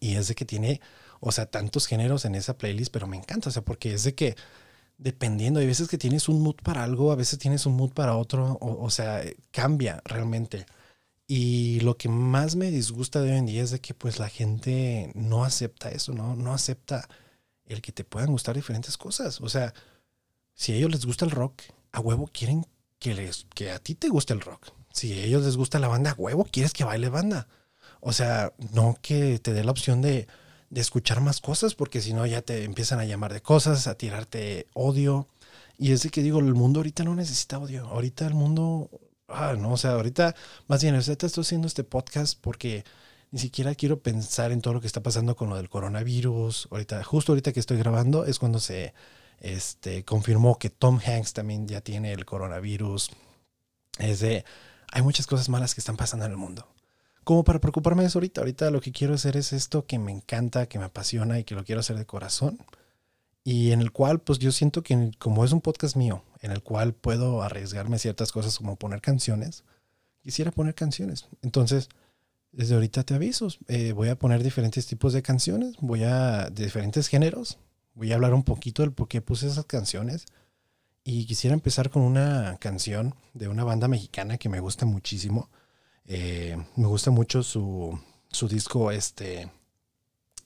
y 0.00 0.14
es 0.14 0.28
de 0.28 0.34
que 0.34 0.46
tiene, 0.46 0.80
o 1.20 1.30
sea, 1.30 1.44
tantos 1.44 1.86
géneros 1.86 2.24
en 2.24 2.36
esa 2.36 2.56
playlist, 2.56 2.90
pero 2.90 3.06
me 3.06 3.18
encanta, 3.18 3.50
o 3.50 3.52
sea, 3.52 3.60
porque 3.60 3.92
es 3.92 4.04
de 4.04 4.14
que 4.14 4.34
dependiendo, 4.98 5.60
hay 5.60 5.66
veces 5.66 5.88
que 5.88 5.98
tienes 5.98 6.28
un 6.28 6.42
mood 6.42 6.56
para 6.56 6.84
algo, 6.84 7.12
a 7.12 7.16
veces 7.16 7.38
tienes 7.38 7.66
un 7.66 7.76
mood 7.76 7.92
para 7.92 8.16
otro, 8.16 8.58
o, 8.60 8.90
sea, 8.90 9.22
cambia 9.52 10.02
realmente. 10.04 10.66
Y 11.26 11.80
lo 11.80 11.96
que 11.96 12.08
más 12.08 12.56
me 12.56 12.70
disgusta 12.70 13.20
de 13.20 13.32
hoy 13.32 13.38
en 13.38 13.46
día 13.46 13.62
es 13.62 13.70
de 13.70 13.80
que 13.80 13.94
pues 13.94 14.18
la 14.18 14.28
gente 14.28 15.12
no 15.14 15.44
acepta 15.44 15.90
eso, 15.90 16.12
¿no? 16.12 16.36
No 16.36 16.52
acepta 16.54 17.08
el 17.66 17.82
que 17.82 17.92
te 17.92 18.04
puedan 18.04 18.32
gustar 18.32 18.56
diferentes 18.56 18.96
cosas. 18.96 19.40
O 19.40 19.48
sea, 19.48 19.74
si 20.54 20.72
a 20.72 20.76
ellos 20.76 20.90
les 20.90 21.06
gusta 21.06 21.24
el 21.24 21.30
rock, 21.30 21.62
a 21.92 22.00
huevo 22.00 22.28
quieren 22.32 22.66
que, 22.98 23.14
les, 23.14 23.46
que 23.54 23.70
a 23.70 23.78
ti 23.78 23.94
te 23.94 24.08
guste 24.08 24.32
el 24.34 24.40
rock. 24.40 24.72
Si 24.92 25.12
a 25.12 25.24
ellos 25.24 25.44
les 25.44 25.56
gusta 25.56 25.78
la 25.78 25.88
banda, 25.88 26.12
a 26.12 26.14
huevo 26.14 26.44
quieres 26.50 26.72
que 26.72 26.84
baile 26.84 27.08
banda. 27.10 27.46
O 28.00 28.12
sea, 28.12 28.52
no 28.72 28.96
que 29.02 29.38
te 29.38 29.52
dé 29.52 29.64
la 29.64 29.72
opción 29.72 30.02
de, 30.02 30.26
de 30.70 30.80
escuchar 30.80 31.20
más 31.20 31.40
cosas, 31.40 31.74
porque 31.74 32.00
si 32.00 32.12
no 32.12 32.26
ya 32.26 32.42
te 32.42 32.64
empiezan 32.64 33.00
a 33.00 33.04
llamar 33.04 33.32
de 33.32 33.42
cosas, 33.42 33.86
a 33.86 33.96
tirarte 33.96 34.66
odio. 34.74 35.28
Y 35.78 35.92
es 35.92 36.02
de 36.02 36.10
que 36.10 36.22
digo, 36.22 36.40
el 36.40 36.54
mundo 36.54 36.80
ahorita 36.80 37.04
no 37.04 37.14
necesita 37.14 37.58
odio. 37.58 37.86
Ahorita 37.86 38.26
el 38.26 38.34
mundo, 38.34 38.90
ah, 39.28 39.54
no, 39.58 39.72
o 39.72 39.76
sea, 39.76 39.92
ahorita 39.92 40.34
más 40.66 40.82
bien, 40.82 40.94
ahorita 40.94 41.26
estoy 41.26 41.42
haciendo 41.42 41.66
este 41.66 41.84
podcast 41.84 42.38
porque 42.40 42.84
ni 43.30 43.38
siquiera 43.38 43.74
quiero 43.74 44.00
pensar 44.02 44.52
en 44.52 44.60
todo 44.62 44.74
lo 44.74 44.80
que 44.80 44.86
está 44.86 45.02
pasando 45.02 45.36
con 45.36 45.48
lo 45.50 45.56
del 45.56 45.68
coronavirus. 45.68 46.68
Ahorita, 46.70 47.02
justo 47.04 47.32
ahorita 47.32 47.52
que 47.52 47.60
estoy 47.60 47.78
grabando 47.78 48.24
es 48.24 48.38
cuando 48.38 48.60
se 48.60 48.94
este, 49.40 50.04
confirmó 50.04 50.58
que 50.58 50.70
Tom 50.70 51.00
Hanks 51.04 51.32
también 51.34 51.68
ya 51.68 51.80
tiene 51.80 52.12
el 52.12 52.24
coronavirus. 52.26 53.10
Es 53.98 54.20
de, 54.20 54.44
hay 54.92 55.02
muchas 55.02 55.26
cosas 55.26 55.48
malas 55.48 55.74
que 55.74 55.80
están 55.80 55.96
pasando 55.96 56.26
en 56.26 56.32
el 56.32 56.38
mundo 56.38 56.66
como 57.28 57.44
para 57.44 57.60
preocuparme 57.60 58.04
de 58.04 58.08
eso 58.08 58.20
ahorita. 58.20 58.40
Ahorita 58.40 58.70
lo 58.70 58.80
que 58.80 58.90
quiero 58.90 59.12
hacer 59.12 59.36
es 59.36 59.52
esto 59.52 59.84
que 59.84 59.98
me 59.98 60.10
encanta, 60.10 60.64
que 60.64 60.78
me 60.78 60.86
apasiona 60.86 61.38
y 61.38 61.44
que 61.44 61.54
lo 61.54 61.62
quiero 61.62 61.80
hacer 61.80 61.98
de 61.98 62.06
corazón. 62.06 62.58
Y 63.44 63.72
en 63.72 63.82
el 63.82 63.92
cual, 63.92 64.18
pues 64.18 64.38
yo 64.38 64.50
siento 64.50 64.82
que 64.82 65.10
como 65.18 65.44
es 65.44 65.52
un 65.52 65.60
podcast 65.60 65.94
mío, 65.94 66.24
en 66.40 66.52
el 66.52 66.62
cual 66.62 66.94
puedo 66.94 67.42
arriesgarme 67.42 67.98
ciertas 67.98 68.32
cosas 68.32 68.56
como 68.56 68.76
poner 68.76 69.02
canciones, 69.02 69.64
quisiera 70.22 70.52
poner 70.52 70.74
canciones. 70.74 71.28
Entonces, 71.42 71.90
desde 72.50 72.76
ahorita 72.76 73.02
te 73.02 73.12
aviso, 73.12 73.48
eh, 73.66 73.92
voy 73.92 74.08
a 74.08 74.18
poner 74.18 74.42
diferentes 74.42 74.86
tipos 74.86 75.12
de 75.12 75.20
canciones, 75.20 75.74
voy 75.82 76.04
a, 76.04 76.48
de 76.48 76.64
diferentes 76.64 77.08
géneros, 77.08 77.58
voy 77.92 78.10
a 78.12 78.14
hablar 78.14 78.32
un 78.32 78.42
poquito 78.42 78.80
del 78.80 78.92
por 78.92 79.06
qué 79.06 79.20
puse 79.20 79.48
esas 79.48 79.66
canciones. 79.66 80.24
Y 81.04 81.26
quisiera 81.26 81.52
empezar 81.52 81.90
con 81.90 82.00
una 82.00 82.56
canción 82.58 83.14
de 83.34 83.48
una 83.48 83.64
banda 83.64 83.86
mexicana 83.86 84.38
que 84.38 84.48
me 84.48 84.60
gusta 84.60 84.86
muchísimo 84.86 85.50
eh, 86.08 86.56
me 86.76 86.86
gusta 86.86 87.10
mucho 87.10 87.42
su, 87.42 87.98
su 88.30 88.48
disco 88.48 88.90
este, 88.90 89.50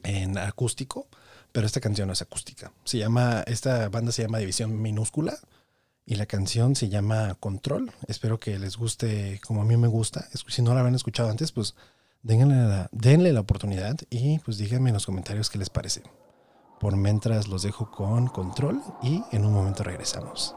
en 0.03 0.37
acústico, 0.37 1.07
pero 1.53 1.67
esta 1.67 1.81
canción 1.81 2.09
no 2.09 2.13
es 2.13 2.23
acústica. 2.23 2.73
Se 2.85 2.99
llama, 2.99 3.45
esta 3.47 3.89
banda 3.89 4.11
se 4.13 4.23
llama 4.23 4.39
División 4.39 4.81
Minúscula 4.83 5.39
Y 6.05 6.17
la 6.17 6.27
canción 6.27 6.75
se 6.75 6.89
llama 6.89 7.37
Control. 7.39 7.93
Espero 8.09 8.41
que 8.41 8.59
les 8.59 8.77
guste 8.77 9.41
como 9.47 9.63
a 9.63 9.65
mí 9.65 9.77
me 9.77 9.87
gusta. 9.87 10.29
Si 10.49 10.63
no 10.63 10.75
la 10.75 10.81
habían 10.81 10.97
escuchado 10.97 11.31
antes, 11.31 11.53
pues 11.53 11.77
denle 12.23 12.57
la, 12.57 12.89
denle 12.91 13.33
la 13.33 13.41
oportunidad 13.41 13.97
y 14.11 14.41
pues 14.41 14.59
díganme 14.59 14.91
en 14.91 14.95
los 14.95 15.07
comentarios 15.07 15.49
qué 15.49 15.59
les 15.59 15.71
parece. 15.71 16.03
Por 16.81 16.97
mientras 16.97 17.47
los 17.47 17.63
dejo 17.63 17.93
con 17.93 18.27
Control 18.27 18.83
y 19.01 19.23
en 19.31 19.45
un 19.45 19.53
momento 19.53 19.85
regresamos. 19.85 20.57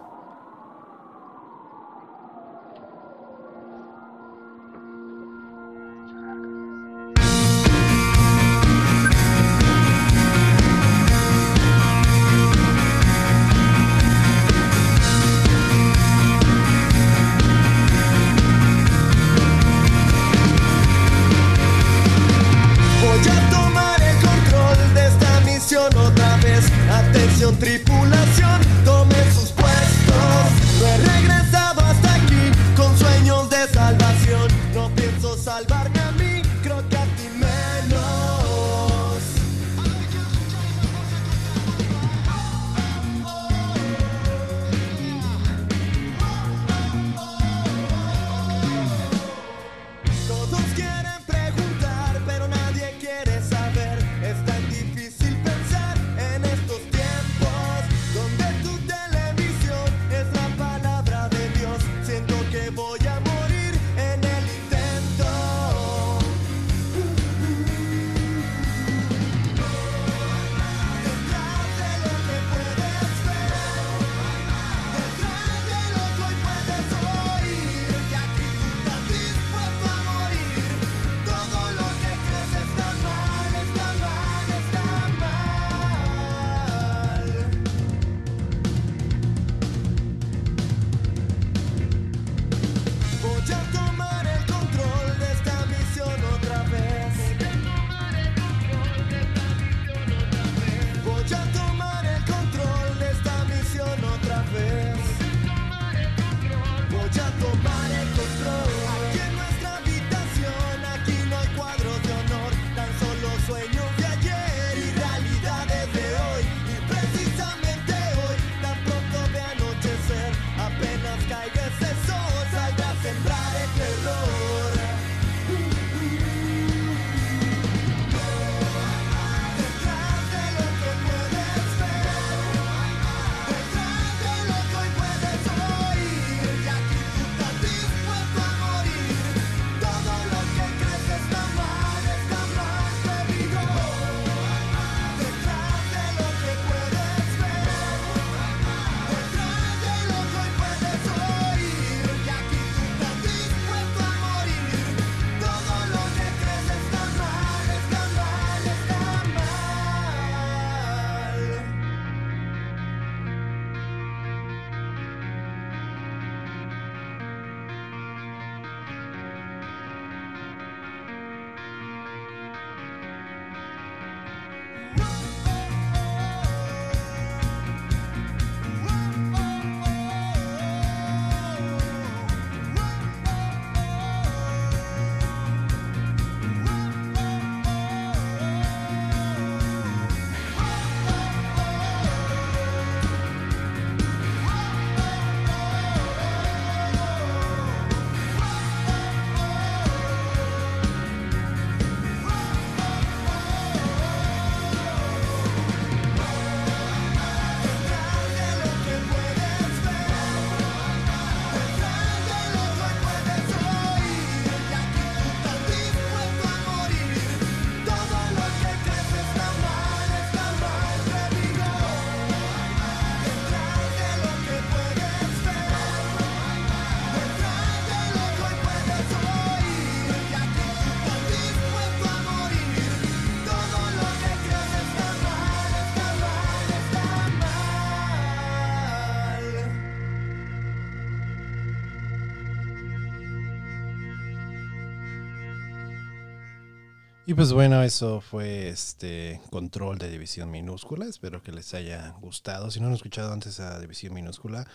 Pues 247.35 247.51
bueno, 247.51 247.83
eso 247.83 248.21
fue 248.21 248.69
este 248.69 249.41
control 249.49 249.97
de 249.97 250.09
división 250.09 250.49
minúscula. 250.51 251.05
Espero 251.05 251.43
que 251.43 251.51
les 251.51 251.73
haya 251.73 252.15
gustado. 252.21 252.71
Si 252.71 252.79
no 252.79 252.87
han 252.87 252.93
escuchado 252.93 253.33
antes 253.33 253.59
a 253.59 253.77
división 253.77 254.13
minúscula, 254.13 254.65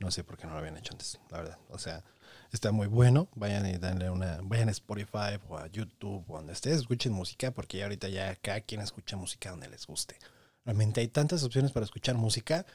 no 0.00 0.10
sé 0.10 0.24
por 0.24 0.36
qué 0.36 0.48
no 0.48 0.54
lo 0.54 0.58
habían 0.58 0.76
hecho 0.76 0.92
antes, 0.92 1.20
la 1.30 1.38
verdad. 1.38 1.58
O 1.68 1.78
sea, 1.78 2.02
está 2.50 2.72
muy 2.72 2.88
bueno. 2.88 3.28
Vayan 3.36 3.64
y 3.66 3.78
denle 3.78 4.10
una, 4.10 4.40
vayan 4.42 4.68
a 4.68 4.72
Spotify 4.72 5.38
o 5.48 5.56
a 5.56 5.68
YouTube 5.68 6.24
o 6.26 6.36
donde 6.38 6.52
estés, 6.52 6.80
escuchen 6.80 7.12
música, 7.12 7.52
porque 7.52 7.78
ya 7.78 7.84
ahorita 7.84 8.08
ya 8.08 8.34
cada 8.34 8.60
quien 8.62 8.80
escucha 8.80 9.16
música 9.16 9.50
donde 9.50 9.68
les 9.68 9.86
guste. 9.86 10.18
Realmente 10.64 11.00
hay 11.02 11.08
tantas 11.08 11.44
opciones 11.44 11.70
para 11.70 11.84
escuchar 11.84 12.16
música 12.16 12.66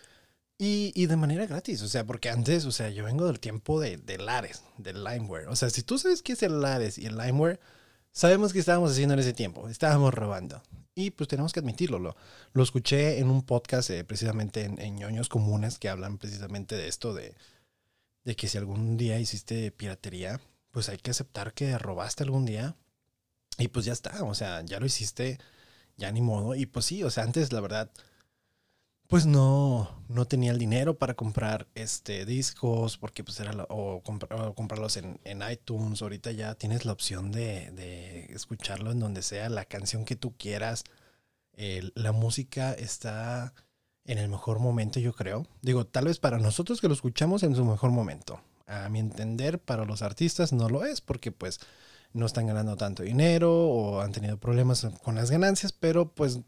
y, 0.58 0.94
y 0.96 1.08
de 1.08 1.18
manera 1.18 1.46
gratis. 1.46 1.82
O 1.82 1.90
sea, 1.90 2.06
porque 2.06 2.30
antes, 2.30 2.64
o 2.64 2.72
sea, 2.72 2.90
yo 2.90 3.04
vengo 3.04 3.28
del 3.28 3.42
tiempo 3.42 3.82
de, 3.82 3.98
de 3.98 4.18
Lares, 4.18 4.64
del 4.78 5.04
Limeware. 5.04 5.50
O 5.50 5.58
sea, 5.58 5.70
si 5.70 5.84
tú 5.84 5.98
sabes 5.98 6.22
qué 6.22 6.34
es 6.34 6.44
el 6.44 6.62
Lares 6.62 6.98
y 6.98 7.06
el 7.06 7.18
Limeware, 7.18 7.60
sabemos 8.16 8.54
que 8.54 8.60
estábamos 8.60 8.92
haciendo 8.92 9.14
en 9.14 9.20
ese 9.20 9.34
tiempo, 9.34 9.68
estábamos 9.70 10.14
robando. 10.14 10.64
Y 10.96 11.12
pues 11.12 11.28
tenemos 11.28 11.52
que 11.52 11.60
admitirlo. 11.60 12.00
Lo, 12.00 12.64
escuché 12.64 13.20
en 13.20 13.30
un 13.30 13.44
podcast 13.44 13.90
eh, 13.90 14.06
precisamente 14.06 14.64
en, 14.64 14.80
en, 14.80 14.96
ñoños 14.96 15.28
comunes 15.28 15.78
que 15.78 15.90
hablan 15.90 16.18
precisamente 16.18 16.78
de 16.78 16.88
esto, 16.88 17.14
de, 17.14 17.36
de 18.24 18.36
que 18.38 18.48
si 18.48 18.58
algún 18.58 18.96
día 18.96 19.20
hiciste 19.20 19.72
piratería, 19.72 20.40
pues 20.72 20.88
hay 20.88 20.98
que 20.98 21.12
aceptar 21.12 21.54
que 21.54 21.78
robaste 21.78 22.24
algún 22.24 22.46
día. 22.46 22.78
Y 23.58 23.68
pues 23.68 23.86
ya 23.86 23.92
está, 23.94 24.24
o 24.24 24.34
sea, 24.34 24.62
ya 24.64 24.80
lo 24.80 24.86
hiciste, 24.86 25.38
ya 25.98 26.12
ni 26.14 26.22
modo. 26.22 26.56
Y 26.56 26.66
pues 26.66 26.86
sí, 26.86 27.04
o 27.04 27.10
sea, 27.10 27.26
antes 27.26 27.52
la 27.52 27.60
verdad 27.60 27.92
pues 29.08 29.26
no, 29.26 29.90
no 30.08 30.26
tenía 30.26 30.52
el 30.52 30.58
dinero 30.58 30.98
para 30.98 31.14
comprar 31.14 31.68
este 31.76 32.26
discos, 32.26 32.98
porque 32.98 33.24
pues 33.24 33.40
era, 33.40 33.52
o, 33.70 34.02
comprarlos 34.02 34.98
en, 34.98 35.20
iTunes, 35.52 36.02
ahorita 36.02 36.32
ya 36.32 36.56
tienes 36.56 36.86
la 36.86 36.94
opción 36.94 37.32
de, 37.32 37.72
de, 37.72 38.26
escucharlo 38.34 38.92
en 38.92 39.00
donde 39.00 39.22
sea, 39.22 39.50
la 39.50 39.66
canción 39.66 40.06
que 40.06 40.16
tú 40.16 40.36
quieras, 40.38 40.84
la 41.96 42.12
música 42.12 42.74
está 42.74 43.54
en 44.06 44.18
el 44.18 44.30
mejor 44.30 44.60
momento, 44.60 45.00
yo 45.00 45.14
creo. 45.14 45.48
Digo, 45.62 45.86
tal 45.86 46.06
vez 46.06 46.20
para 46.20 46.38
nosotros 46.40 46.82
que 46.82 46.88
lo 46.88 46.94
escuchamos 46.94 47.44
en 47.44 47.56
su 47.56 47.66
mejor 47.66 47.92
momento. 47.92 48.42
A 48.68 48.90
mi 48.90 49.00
entender, 49.00 49.60
para 49.60 49.86
los 49.86 50.02
artistas 50.02 50.52
no 50.52 50.70
lo 50.70 50.86
es, 50.86 51.02
porque 51.02 51.32
pues 51.32 51.60
no 52.14 52.26
están 52.26 52.48
ganando 52.48 52.76
tanto 52.78 53.04
dinero 53.04 53.54
o 53.54 54.02
han 54.02 54.12
tenido 54.12 54.38
problemas 54.38 54.88
con 55.04 55.16
las 55.16 55.32
ganancias, 55.32 55.72
pero 55.74 56.10
pues, 56.14 56.40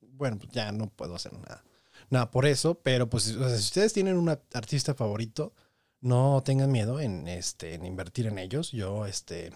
bueno, 0.00 0.38
ya 0.52 0.72
no 0.72 0.88
puedo 0.88 1.14
hacer 1.14 1.32
nada 1.34 1.64
nada 2.10 2.30
por 2.30 2.46
eso, 2.46 2.74
pero 2.76 3.08
pues 3.08 3.24
si 3.24 3.36
ustedes 3.36 3.92
tienen 3.92 4.16
un 4.16 4.28
artista 4.28 4.94
favorito, 4.94 5.52
no 6.00 6.42
tengan 6.44 6.70
miedo 6.70 7.00
en, 7.00 7.26
este, 7.28 7.74
en 7.74 7.86
invertir 7.86 8.26
en 8.26 8.38
ellos. 8.38 8.72
Yo, 8.72 9.06
este, 9.06 9.52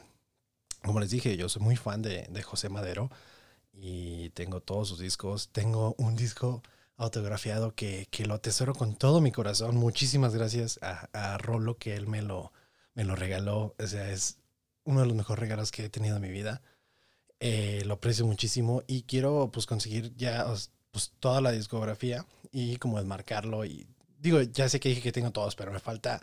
como 0.82 1.00
les 1.00 1.10
dije, 1.10 1.36
yo 1.36 1.48
soy 1.48 1.62
muy 1.62 1.76
fan 1.76 2.02
de, 2.02 2.26
de 2.30 2.42
José 2.42 2.68
Madero 2.68 3.10
y 3.72 4.30
tengo 4.30 4.60
todos 4.60 4.88
sus 4.88 4.98
discos. 4.98 5.50
Tengo 5.52 5.94
un 5.98 6.16
disco 6.16 6.62
autografiado 6.96 7.74
que, 7.74 8.08
que, 8.10 8.26
lo 8.26 8.34
atesoro 8.34 8.74
con 8.74 8.96
todo 8.96 9.20
mi 9.20 9.30
corazón. 9.30 9.76
Muchísimas 9.76 10.34
gracias 10.34 10.80
a, 10.82 11.08
a, 11.12 11.38
Rolo 11.38 11.76
que 11.76 11.94
él 11.96 12.06
me 12.06 12.22
lo, 12.22 12.52
me 12.94 13.04
lo 13.04 13.14
regaló. 13.14 13.74
O 13.78 13.86
sea, 13.86 14.10
es 14.10 14.38
uno 14.84 15.00
de 15.00 15.06
los 15.06 15.14
mejores 15.14 15.40
regalos 15.40 15.70
que 15.70 15.84
he 15.84 15.90
tenido 15.90 16.16
en 16.16 16.22
mi 16.22 16.30
vida. 16.30 16.62
Eh, 17.40 17.82
lo 17.84 17.94
aprecio 17.94 18.26
muchísimo 18.26 18.82
y 18.86 19.02
quiero 19.02 19.50
pues 19.52 19.66
conseguir 19.66 20.14
ya 20.16 20.46
pues 20.90 21.12
toda 21.20 21.40
la 21.40 21.52
discografía 21.52 22.26
y 22.52 22.76
como 22.76 22.98
enmarcarlo 22.98 23.64
y 23.64 23.86
digo, 24.18 24.40
ya 24.42 24.68
sé 24.68 24.80
que 24.80 24.88
dije 24.90 25.02
que 25.02 25.12
tengo 25.12 25.30
todos, 25.30 25.56
pero 25.56 25.72
me 25.72 25.80
falta 25.80 26.20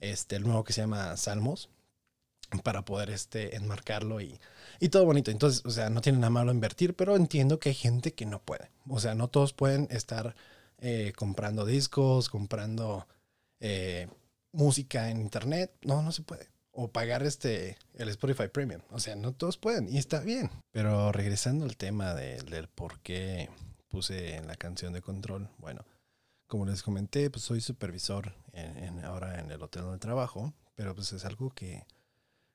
este 0.00 0.36
el 0.36 0.44
nuevo 0.44 0.64
que 0.64 0.72
se 0.72 0.82
llama 0.82 1.16
Salmos 1.16 1.70
para 2.62 2.84
poder 2.84 3.10
este 3.10 3.56
enmarcarlo 3.56 4.20
y, 4.20 4.40
y 4.80 4.88
todo 4.88 5.04
bonito. 5.04 5.30
Entonces, 5.30 5.64
o 5.64 5.70
sea, 5.70 5.90
no 5.90 6.00
tiene 6.00 6.18
nada 6.18 6.30
malo 6.30 6.52
invertir, 6.52 6.94
pero 6.94 7.16
entiendo 7.16 7.58
que 7.58 7.70
hay 7.70 7.74
gente 7.74 8.14
que 8.14 8.26
no 8.26 8.40
puede. 8.40 8.70
O 8.88 9.00
sea, 9.00 9.14
no 9.14 9.28
todos 9.28 9.52
pueden 9.52 9.88
estar 9.90 10.34
eh, 10.78 11.12
comprando 11.16 11.66
discos, 11.66 12.28
comprando 12.28 13.06
eh, 13.60 14.08
música 14.52 15.10
en 15.10 15.20
internet. 15.20 15.72
No, 15.82 16.02
no 16.02 16.12
se 16.12 16.22
puede. 16.22 16.48
O 16.72 16.88
pagar 16.88 17.22
este 17.24 17.76
el 17.94 18.08
Spotify 18.08 18.48
Premium. 18.48 18.80
O 18.90 19.00
sea, 19.00 19.16
no 19.16 19.32
todos 19.32 19.58
pueden 19.58 19.88
y 19.92 19.98
está 19.98 20.20
bien. 20.20 20.50
Pero 20.70 21.12
regresando 21.12 21.64
al 21.64 21.76
tema 21.76 22.14
del 22.14 22.68
por 22.68 23.00
qué 23.00 23.50
puse 23.98 24.36
en 24.36 24.46
la 24.46 24.54
canción 24.54 24.92
de 24.92 25.02
control. 25.02 25.50
Bueno, 25.58 25.84
como 26.46 26.64
les 26.66 26.84
comenté, 26.84 27.30
pues 27.30 27.44
soy 27.44 27.60
supervisor 27.60 28.32
en, 28.52 29.04
ahora 29.04 29.40
en 29.40 29.50
el 29.50 29.60
hotel 29.60 29.82
donde 29.82 29.98
trabajo, 29.98 30.54
pero 30.76 30.94
pues 30.94 31.12
es 31.12 31.24
algo 31.24 31.50
que, 31.50 31.84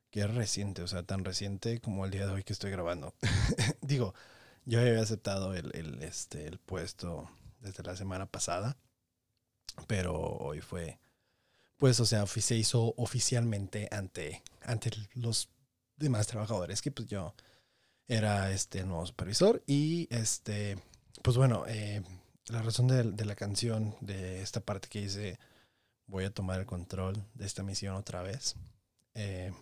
que 0.10 0.22
es 0.22 0.34
reciente, 0.34 0.84
o 0.84 0.88
sea, 0.88 1.04
tan 1.04 1.26
reciente 1.26 1.82
como 1.82 2.06
el 2.06 2.12
día 2.12 2.26
de 2.26 2.32
hoy 2.32 2.44
que 2.46 2.54
estoy 2.54 2.72
grabando. 2.72 3.14
Digo, 3.82 4.14
yo 4.64 4.80
había 4.80 5.02
aceptado 5.02 5.54
el, 5.54 5.76
el, 5.76 6.02
este, 6.02 6.48
el 6.48 6.60
puesto 6.60 7.30
desde 7.60 7.84
la 7.84 7.98
semana 7.98 8.26
pasada, 8.26 8.78
pero 9.86 10.14
hoy 10.16 10.62
fue, 10.62 10.98
pues, 11.76 12.00
o 12.00 12.06
sea, 12.06 12.26
se 12.26 12.56
hizo 12.56 12.94
oficialmente 12.96 13.90
ante, 13.92 14.44
ante 14.62 14.92
los 15.14 15.50
demás 15.98 16.26
trabajadores 16.26 16.82
que 16.82 16.92
pues 16.92 17.10
yo 17.10 17.36
era 18.08 18.50
este 18.52 18.86
nuevo 18.86 19.06
supervisor 19.06 19.62
y 19.68 20.08
este 20.10 20.78
pues 21.24 21.38
bueno, 21.38 21.64
eh, 21.68 22.04
la 22.48 22.62
razón 22.62 22.88
de, 22.88 23.26
la 23.26 23.36
canción, 23.36 23.96
de 24.02 24.42
esta 24.42 24.60
parte 24.60 24.90
que 24.90 25.02
dice, 25.02 25.40
voy 26.06 26.26
a 26.26 26.34
tomar 26.34 26.60
el 26.60 26.66
control 26.66 27.26
de 27.34 27.46
esta 27.46 27.64
misión 27.64 27.96
otra 27.96 28.22
vez, 28.22 28.56
eh, 29.16 29.54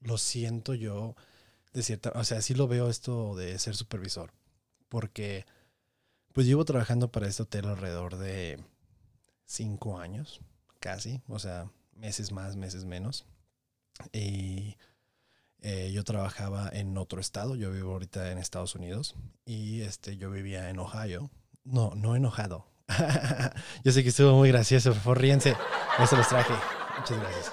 lo 0.00 0.18
siento 0.18 0.74
yo 0.74 1.14
de 1.72 1.82
cierta, 1.82 2.10
o 2.16 2.24
sea, 2.24 2.42
sí 2.42 2.54
lo 2.54 2.66
veo 2.66 2.90
esto 2.90 3.36
de 3.36 3.56
ser 3.60 3.76
supervisor, 3.76 4.32
porque 4.88 5.46
pues 6.32 6.46
llevo 6.46 6.64
trabajando 6.64 7.12
para 7.12 7.28
este 7.28 7.44
hotel 7.44 7.66
alrededor 7.66 8.16
de 8.18 8.58
cinco 9.44 10.00
años, 10.00 10.40
casi, 10.80 11.22
o 11.28 11.38
sea, 11.38 11.70
meses 11.94 12.32
más, 12.32 12.56
meses 12.56 12.84
menos, 12.84 13.26
y 14.12 14.76
eh, 15.62 15.90
yo 15.92 16.04
trabajaba 16.04 16.68
en 16.72 16.96
otro 16.98 17.20
estado, 17.20 17.56
yo 17.56 17.70
vivo 17.72 17.92
ahorita 17.92 18.30
en 18.30 18.38
Estados 18.38 18.74
Unidos 18.74 19.14
y 19.44 19.80
este, 19.82 20.16
yo 20.16 20.30
vivía 20.30 20.70
en 20.70 20.78
Ohio. 20.78 21.30
No, 21.64 21.92
no 21.96 22.14
enojado. 22.14 22.66
yo 23.84 23.92
sé 23.92 24.02
que 24.02 24.10
estuvo 24.10 24.36
muy 24.36 24.50
gracioso, 24.50 24.92
por 24.92 25.00
favor, 25.00 25.20
ríense. 25.20 25.56
Eso 25.98 26.16
los 26.16 26.28
traje. 26.28 26.54
Muchas 26.98 27.18
gracias. 27.18 27.52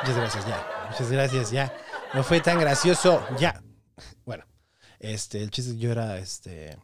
Muchas 0.00 0.16
gracias, 0.16 0.46
ya. 0.46 0.66
Muchas 0.90 1.10
gracias, 1.10 1.50
ya. 1.50 1.72
No 2.14 2.22
fue 2.22 2.40
tan 2.40 2.58
gracioso, 2.58 3.24
ya. 3.38 3.62
Bueno, 4.24 4.44
este, 4.98 5.42
el 5.42 5.50
chiste 5.50 5.76
yo 5.76 5.92
era 5.92 6.18
este, 6.18 6.78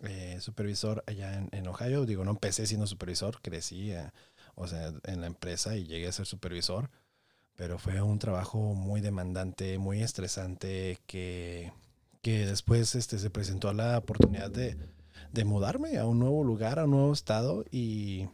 eh, 0.00 0.38
supervisor 0.40 1.04
allá 1.06 1.46
en, 1.50 1.66
Ohio. 1.68 2.06
Digo, 2.06 2.24
no 2.24 2.30
empecé 2.30 2.66
siendo 2.66 2.86
supervisor, 2.86 3.40
crecí, 3.42 3.92
eh, 3.92 4.10
o 4.54 4.66
sea, 4.66 4.92
en 5.04 5.20
la 5.20 5.26
empresa 5.26 5.76
y 5.76 5.86
llegué 5.86 6.08
a 6.08 6.12
ser 6.12 6.26
supervisor 6.26 6.90
pero 7.58 7.76
fue 7.76 8.00
un 8.00 8.20
trabajo 8.20 8.58
muy 8.72 9.00
demandante, 9.00 9.78
muy 9.78 10.00
estresante, 10.00 11.00
que, 11.08 11.72
que 12.22 12.46
después 12.46 12.94
este, 12.94 13.18
se 13.18 13.30
presentó 13.30 13.72
la 13.72 13.98
oportunidad 13.98 14.48
de, 14.48 14.76
de, 15.32 15.44
mudarme 15.44 15.98
a 15.98 16.06
un 16.06 16.20
nuevo 16.20 16.44
lugar, 16.44 16.78
a 16.78 16.84
un 16.84 16.92
nuevo 16.92 17.12
estado, 17.12 17.64
y, 17.72 18.28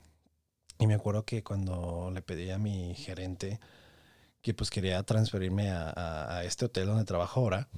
y, 0.78 0.86
me 0.86 0.92
acuerdo 0.92 1.24
que 1.24 1.42
cuando 1.42 2.10
le 2.12 2.20
pedí 2.20 2.50
a 2.50 2.58
mi 2.58 2.94
gerente 2.96 3.60
que 4.42 4.52
pues 4.52 4.68
quería 4.68 5.02
transferirme 5.04 5.70
a, 5.70 6.36
a, 6.36 6.44
este 6.44 6.66
hotel 6.66 6.88
donde 6.88 7.04
trabajo 7.06 7.40
ahora, 7.40 7.70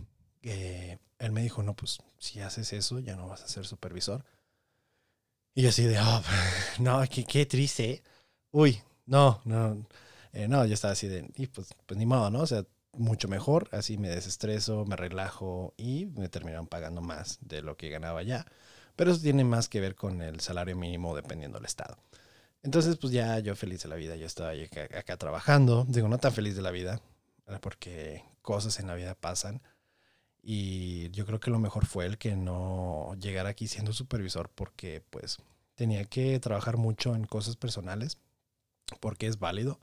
eh, 0.43 0.99
él 1.21 1.31
me 1.31 1.45
dijo, 1.45 1.63
no, 1.63 1.77
pues 1.77 2.01
si 2.19 2.41
haces 2.41 2.73
eso 2.73 2.99
ya 2.99 3.15
no 3.15 3.29
vas 3.29 3.45
a 3.45 3.49
ser 3.49 3.67
supervisor. 3.67 4.25
Y 5.55 5.67
así 5.69 5.85
de, 5.85 6.01
oh, 6.01 6.23
no, 6.81 7.05
qué, 7.09 7.25
qué 7.25 7.47
triste. 7.47 8.03
Uy, 8.51 8.83
no, 9.07 9.41
no 9.45 9.87
eh, 10.37 10.49
no, 10.49 10.67
yo 10.67 10.75
estaba 10.75 10.93
así 10.93 11.09
de, 11.09 11.31
y 11.37 11.47
pues, 11.47 11.75
pues 11.87 11.97
ni 11.97 12.05
modo, 12.05 12.31
¿no? 12.31 12.41
O 12.41 12.47
sea, 12.47 12.67
mucho 12.93 13.27
mejor, 13.27 13.71
así 13.73 13.97
me 13.97 14.11
desestreso, 14.11 14.85
me 14.85 14.95
relajo 14.95 15.73
y 15.79 16.07
me 16.15 16.29
terminaron 16.29 16.67
pagando 16.67 17.01
más 17.01 17.39
de 17.41 17.63
lo 17.63 17.79
que 17.79 17.89
ganaba 17.89 18.23
ya. 18.23 18.45
Pero 18.97 19.13
eso 19.13 19.21
tiene 19.23 19.45
más 19.45 19.71
que 19.71 19.81
ver 19.81 19.95
con 19.95 20.21
el 20.21 20.41
salario 20.41 20.77
mínimo 20.77 21.17
dependiendo 21.17 21.57
del 21.59 21.65
estado. 21.65 21.97
Entonces, 22.63 22.99
pues 22.99 23.15
ya 23.15 23.39
yo 23.39 23.57
feliz 23.57 23.83
de 23.83 23.89
la 23.89 23.97
vida, 23.97 24.15
yo 24.17 24.27
estaba 24.27 24.51
acá, 24.51 24.99
acá 24.99 25.17
trabajando, 25.17 25.87
digo, 25.89 26.07
no 26.09 26.19
tan 26.19 26.33
feliz 26.33 26.55
de 26.55 26.63
la 26.63 26.71
vida, 26.71 27.01
porque 27.63 28.23
cosas 28.43 28.79
en 28.79 28.89
la 28.89 28.95
vida 28.95 29.15
pasan. 29.15 29.63
Y 30.43 31.11
yo 31.13 31.25
creo 31.25 31.41
que 31.41 31.51
lo 31.51 31.59
mejor 31.59 31.87
fue 31.87 32.05
el 32.05 32.19
que 32.19 32.37
no 32.37 33.15
llegara 33.19 33.49
aquí 33.49 33.69
siendo 33.69 33.95
supervisor 33.95 34.51
porque 34.55 35.03
pues 35.09 35.39
tenía 35.77 36.05
que 36.05 36.39
trabajar 36.41 36.77
mucho 36.77 37.15
en 37.15 37.25
cosas 37.25 37.57
personales, 37.57 38.19
porque 39.01 39.29
es 39.29 39.39
válido 39.39 39.81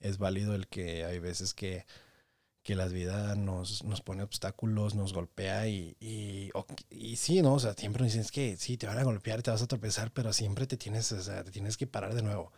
es 0.00 0.18
válido 0.18 0.54
el 0.54 0.66
que 0.68 1.04
hay 1.04 1.18
veces 1.18 1.54
que, 1.54 1.86
que 2.62 2.74
la 2.74 2.86
vida 2.86 3.34
nos, 3.36 3.84
nos 3.84 4.00
pone 4.00 4.22
obstáculos, 4.22 4.94
nos 4.94 5.12
golpea 5.12 5.68
y, 5.68 5.96
y, 6.00 7.16
sí, 7.16 7.42
¿no? 7.42 7.54
O 7.54 7.58
sea, 7.60 7.74
siempre 7.74 8.02
nos 8.02 8.12
dicen 8.12 8.28
que 8.32 8.56
sí, 8.56 8.76
te 8.76 8.86
van 8.86 8.98
a 8.98 9.04
golpear, 9.04 9.42
te 9.42 9.50
vas 9.50 9.62
a 9.62 9.66
tropezar, 9.66 10.10
pero 10.12 10.32
siempre 10.32 10.66
te 10.66 10.76
tienes, 10.76 11.10
o 11.12 11.22
sea, 11.22 11.44
te 11.44 11.50
tienes 11.50 11.76
que 11.76 11.86
parar 11.86 12.14
de 12.14 12.22
nuevo. 12.22 12.52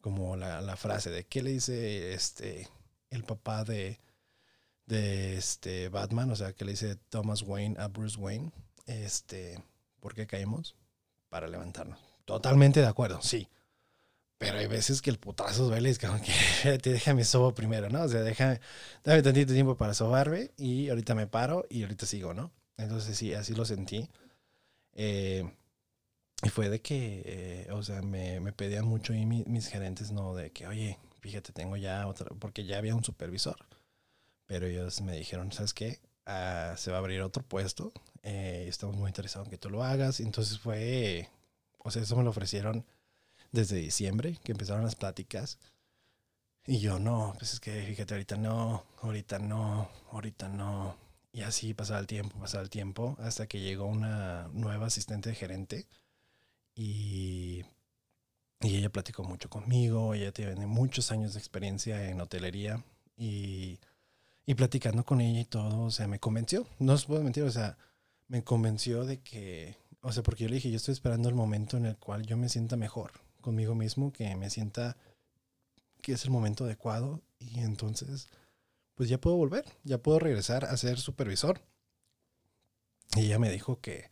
Como 0.00 0.36
la, 0.36 0.60
la 0.60 0.76
frase 0.76 1.10
de 1.10 1.24
qué 1.26 1.42
le 1.42 1.50
dice 1.50 2.14
este 2.14 2.68
el 3.10 3.24
papá 3.24 3.64
de, 3.64 3.98
de 4.86 5.36
este 5.36 5.88
Batman, 5.88 6.30
o 6.30 6.36
sea, 6.36 6.52
que 6.52 6.64
le 6.64 6.72
dice 6.72 6.96
Thomas 7.08 7.42
Wayne 7.42 7.76
a 7.78 7.88
Bruce 7.88 8.18
Wayne, 8.18 8.52
este, 8.86 9.62
¿por 10.00 10.14
qué 10.14 10.26
caemos? 10.26 10.76
Para 11.28 11.48
levantarnos. 11.48 11.98
Totalmente 12.24 12.80
de 12.80 12.86
acuerdo, 12.86 13.20
sí. 13.22 13.48
Pero 14.38 14.58
hay 14.58 14.66
veces 14.66 15.00
que 15.00 15.10
el 15.10 15.18
putazo 15.18 15.64
duele, 15.64 15.90
es 15.90 15.98
como 15.98 16.20
que 16.20 16.78
te 16.82 16.92
déjame 16.92 17.24
sobo 17.24 17.54
primero, 17.54 17.88
¿no? 17.88 18.02
O 18.02 18.08
sea, 18.08 18.22
déjame, 18.22 18.60
dame 19.04 19.22
tantito 19.22 19.52
tiempo 19.54 19.76
para 19.76 19.94
sobarme 19.94 20.50
y 20.58 20.88
ahorita 20.90 21.14
me 21.14 21.26
paro 21.26 21.66
y 21.70 21.82
ahorita 21.82 22.06
sigo, 22.06 22.34
¿no? 22.34 22.52
Entonces 22.76 23.16
sí, 23.16 23.32
así 23.34 23.54
lo 23.54 23.64
sentí. 23.64 24.10
Eh, 24.94 25.50
y 26.42 26.48
fue 26.50 26.68
de 26.68 26.80
que, 26.82 27.22
eh, 27.24 27.72
o 27.72 27.82
sea, 27.82 28.02
me, 28.02 28.40
me 28.40 28.52
pedían 28.52 28.86
mucho 28.86 29.14
y 29.14 29.24
mis 29.26 29.68
gerentes, 29.68 30.12
¿no? 30.12 30.34
De 30.34 30.50
que, 30.52 30.66
oye, 30.66 30.98
fíjate, 31.20 31.52
tengo 31.52 31.76
ya 31.76 32.06
otra, 32.06 32.28
porque 32.38 32.64
ya 32.64 32.78
había 32.78 32.94
un 32.94 33.04
supervisor. 33.04 33.56
Pero 34.46 34.66
ellos 34.66 35.00
me 35.00 35.16
dijeron, 35.16 35.52
¿sabes 35.52 35.74
qué? 35.74 36.00
ah, 36.26 36.74
se 36.76 36.90
va 36.90 36.98
a 36.98 37.00
abrir 37.00 37.22
otro 37.22 37.42
puesto. 37.42 37.92
Eh, 38.22 38.66
estamos 38.68 38.96
muy 38.96 39.08
interesados 39.08 39.46
en 39.46 39.52
que 39.52 39.58
tú 39.58 39.70
lo 39.70 39.82
hagas. 39.82 40.20
Entonces 40.20 40.58
fue, 40.58 41.30
o 41.78 41.90
sea, 41.90 42.02
eso 42.02 42.16
me 42.16 42.24
lo 42.24 42.30
ofrecieron 42.30 42.84
desde 43.56 43.76
diciembre, 43.76 44.38
que 44.44 44.52
empezaron 44.52 44.84
las 44.84 44.94
pláticas. 44.94 45.58
Y 46.66 46.78
yo, 46.80 46.98
no, 46.98 47.34
pues 47.38 47.54
es 47.54 47.60
que 47.60 47.82
fíjate, 47.82 48.14
ahorita 48.14 48.36
no, 48.36 48.84
ahorita 49.02 49.38
no, 49.38 49.88
ahorita 50.12 50.48
no. 50.48 50.96
Y 51.32 51.42
así 51.42 51.74
pasaba 51.74 52.00
el 52.00 52.06
tiempo, 52.06 52.38
pasaba 52.38 52.62
el 52.62 52.70
tiempo, 52.70 53.16
hasta 53.20 53.46
que 53.46 53.60
llegó 53.60 53.86
una 53.86 54.48
nueva 54.52 54.86
asistente 54.86 55.30
de 55.30 55.36
gerente. 55.36 55.86
Y, 56.74 57.64
y 58.60 58.76
ella 58.76 58.90
platicó 58.90 59.24
mucho 59.24 59.48
conmigo, 59.50 60.14
ella 60.14 60.32
tiene 60.32 60.66
muchos 60.66 61.10
años 61.12 61.34
de 61.34 61.40
experiencia 61.40 62.10
en 62.10 62.20
hotelería. 62.20 62.84
Y, 63.16 63.78
y 64.46 64.54
platicando 64.54 65.04
con 65.04 65.20
ella 65.20 65.40
y 65.40 65.44
todo, 65.44 65.84
o 65.84 65.90
sea, 65.90 66.08
me 66.08 66.20
convenció, 66.20 66.66
no 66.78 66.94
os 66.94 67.06
puedo 67.06 67.22
mentir, 67.22 67.44
o 67.44 67.50
sea, 67.50 67.78
me 68.28 68.44
convenció 68.44 69.04
de 69.04 69.20
que, 69.20 69.76
o 70.02 70.12
sea, 70.12 70.22
porque 70.22 70.44
yo 70.44 70.50
le 70.50 70.56
dije, 70.56 70.70
yo 70.70 70.76
estoy 70.76 70.92
esperando 70.92 71.28
el 71.28 71.34
momento 71.34 71.76
en 71.76 71.86
el 71.86 71.96
cual 71.96 72.26
yo 72.26 72.36
me 72.36 72.48
sienta 72.48 72.76
mejor 72.76 73.25
conmigo 73.46 73.76
mismo, 73.76 74.12
que 74.12 74.34
me 74.34 74.50
sienta 74.50 74.96
que 76.02 76.12
es 76.12 76.24
el 76.24 76.32
momento 76.32 76.64
adecuado 76.64 77.22
y 77.38 77.60
entonces, 77.60 78.28
pues 78.96 79.08
ya 79.08 79.18
puedo 79.18 79.36
volver, 79.36 79.64
ya 79.84 79.98
puedo 79.98 80.18
regresar 80.18 80.64
a 80.64 80.76
ser 80.76 80.98
supervisor. 80.98 81.62
Y 83.14 83.26
ella 83.26 83.38
me 83.38 83.52
dijo 83.52 83.80
que 83.80 84.10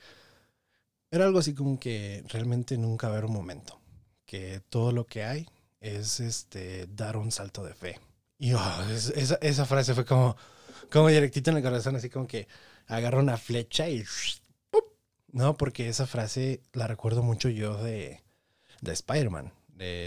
era 1.11 1.25
algo 1.25 1.41
así 1.41 1.53
como 1.53 1.81
que 1.81 2.23
realmente 2.29 2.79
nunca 2.79 3.09
va 3.09 3.15
a 3.15 3.17
haber 3.19 3.29
un 3.29 3.35
momento, 3.35 3.81
que 4.25 4.63
todo 4.69 4.93
lo 4.93 5.05
que 5.05 5.25
hay 5.25 5.49
es 5.81 6.21
este 6.21 6.87
dar 6.87 7.17
un 7.17 7.33
salto 7.33 7.65
de 7.65 7.75
fe. 7.75 8.01
Y 8.39 8.53
oh, 8.53 8.83
esa, 8.93 9.35
esa, 9.41 9.67
frase 9.67 9.95
fue 9.95 10.05
como, 10.05 10.37
como 10.93 11.09
directito 11.09 11.51
en 11.51 11.57
el 11.57 11.63
corazón, 11.65 11.97
así 11.97 12.09
como 12.09 12.29
que 12.29 12.47
agarra 12.87 13.19
una 13.19 13.37
flecha 13.37 13.89
y... 13.89 14.05
No, 15.33 15.57
porque 15.57 15.89
esa 15.89 16.07
frase 16.07 16.63
la 16.73 16.87
recuerdo 16.87 17.25
mucho 17.25 17.49
yo 17.49 17.83
de, 17.83 18.24
de 18.85 18.93
Spider-Man. 18.93 19.53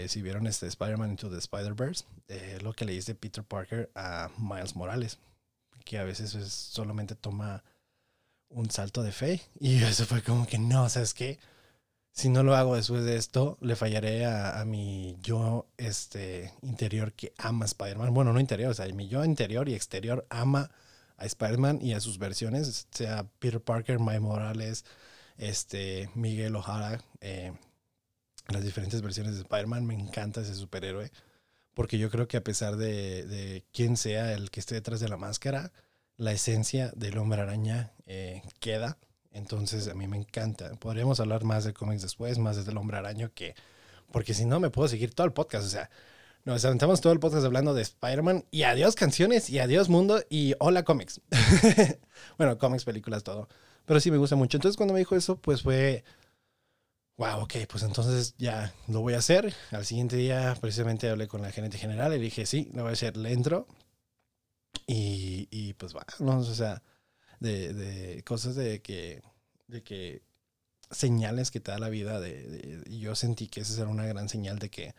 si 0.08 0.22
vieron 0.22 0.46
este 0.46 0.66
Spider-Man 0.66 1.10
Into 1.10 1.30
the 1.30 1.38
Spider-Verse, 1.38 2.04
eh, 2.28 2.58
lo 2.62 2.72
que 2.72 2.84
le 2.84 2.92
dice 2.92 3.14
Peter 3.14 3.44
Parker 3.44 3.90
a 3.94 4.30
Miles 4.38 4.76
Morales, 4.76 5.18
que 5.84 5.98
a 5.98 6.04
veces 6.04 6.30
solamente 6.52 7.14
toma 7.14 7.62
un 8.48 8.70
salto 8.70 9.02
de 9.02 9.12
fe. 9.12 9.42
Y 9.60 9.82
eso 9.82 10.06
fue 10.06 10.22
como 10.22 10.46
que 10.46 10.58
no, 10.58 10.88
¿sabes 10.88 11.14
qué? 11.14 11.38
si 12.18 12.28
no 12.28 12.42
lo 12.42 12.56
hago 12.56 12.74
después 12.74 13.04
de 13.04 13.14
esto, 13.14 13.58
le 13.60 13.76
fallaré 13.76 14.26
a, 14.26 14.64
mi 14.64 15.16
yo 15.22 15.68
este, 15.76 16.52
interior 16.62 17.12
que 17.12 17.32
ama 17.38 17.64
Spider-Man. 17.64 18.12
Bueno, 18.12 18.32
no 18.32 18.40
interior, 18.40 18.72
o 18.72 18.74
sea, 18.74 18.86
mi 18.88 19.06
yo 19.06 19.24
interior 19.24 19.68
y 19.68 19.74
exterior 19.74 20.26
ama 20.28 20.68
a 21.16 21.26
Spider-Man 21.26 21.78
y 21.80 21.92
a 21.92 22.00
sus 22.00 22.18
versiones, 22.18 22.88
sea 22.90 23.24
Peter 23.38 23.60
Parker, 23.60 24.00
Miles 24.00 24.20
Morales, 24.20 24.84
este, 25.36 26.10
Miguel 26.16 26.56
O'Hara, 26.56 27.00
eh, 27.20 27.52
las 28.48 28.64
diferentes 28.64 29.02
versiones 29.02 29.34
de 29.34 29.42
Spider-Man. 29.42 29.86
Me 29.86 29.94
encanta 29.94 30.40
ese 30.40 30.54
superhéroe, 30.54 31.10
porque 31.74 31.98
yo 31.98 32.10
creo 32.10 32.28
que 32.28 32.36
a 32.36 32.44
pesar 32.44 32.76
de, 32.76 33.24
de 33.24 33.64
quién 33.72 33.96
sea 33.96 34.32
el 34.32 34.50
que 34.50 34.60
esté 34.60 34.74
detrás 34.74 35.00
de 35.00 35.08
la 35.08 35.16
máscara, 35.16 35.72
la 36.16 36.32
esencia 36.32 36.92
del 36.96 37.18
hombre 37.18 37.40
araña 37.40 37.92
eh, 38.06 38.42
queda 38.60 38.98
entonces 39.38 39.88
a 39.88 39.94
mí 39.94 40.06
me 40.08 40.16
encanta. 40.16 40.72
Podríamos 40.76 41.20
hablar 41.20 41.44
más 41.44 41.64
de 41.64 41.72
cómics 41.72 42.02
después, 42.02 42.38
más 42.38 42.56
desde 42.56 42.72
el 42.72 42.78
hombre 42.78 42.96
araño, 42.98 43.30
que, 43.34 43.54
porque 44.10 44.34
si 44.34 44.44
no 44.44 44.60
me 44.60 44.70
puedo 44.70 44.88
seguir 44.88 45.14
todo 45.14 45.26
el 45.26 45.32
podcast. 45.32 45.66
O 45.66 45.70
sea, 45.70 45.90
nos 46.44 46.64
aventamos 46.64 47.00
todo 47.00 47.12
el 47.12 47.20
podcast 47.20 47.44
hablando 47.44 47.74
de 47.74 47.82
Spider-Man 47.82 48.44
y 48.50 48.62
adiós 48.62 48.94
canciones 48.94 49.50
y 49.50 49.58
adiós 49.58 49.88
mundo 49.88 50.20
y 50.28 50.54
hola 50.58 50.84
cómics. 50.84 51.20
bueno, 52.38 52.58
cómics, 52.58 52.84
películas, 52.84 53.22
todo. 53.22 53.48
Pero 53.84 54.00
sí 54.00 54.10
me 54.10 54.18
gusta 54.18 54.36
mucho. 54.36 54.56
Entonces 54.56 54.76
cuando 54.76 54.94
me 54.94 55.00
dijo 55.00 55.14
eso, 55.16 55.36
pues 55.36 55.62
fue, 55.62 56.04
wow, 57.18 57.42
ok, 57.42 57.54
pues 57.68 57.82
entonces 57.82 58.34
ya 58.38 58.72
lo 58.86 59.00
voy 59.00 59.14
a 59.14 59.18
hacer. 59.18 59.54
Al 59.70 59.84
siguiente 59.84 60.16
día 60.16 60.56
precisamente 60.60 61.10
hablé 61.10 61.28
con 61.28 61.42
la 61.42 61.52
gerente 61.52 61.76
general 61.76 62.14
y 62.14 62.18
dije, 62.18 62.46
sí, 62.46 62.70
lo 62.72 62.82
voy 62.82 62.90
a 62.90 62.92
hacer, 62.94 63.16
le 63.18 63.32
entro. 63.32 63.66
Y, 64.86 65.48
y 65.50 65.74
pues 65.74 65.92
vamos, 65.92 66.48
o 66.48 66.54
sea 66.54 66.82
de, 67.40 68.22
cosas 68.24 68.54
de 68.54 68.80
que, 68.80 69.22
de 69.66 69.82
que 69.82 70.22
señales 70.90 71.50
que 71.50 71.60
te 71.60 71.70
da 71.70 71.78
la 71.78 71.88
vida. 71.88 72.20
De, 72.20 72.82
y 72.86 73.00
yo 73.00 73.14
sentí 73.14 73.48
que 73.48 73.60
esa 73.60 73.80
era 73.80 73.90
una 73.90 74.06
gran 74.06 74.28
señal 74.28 74.58
de 74.58 74.70
que, 74.70 74.94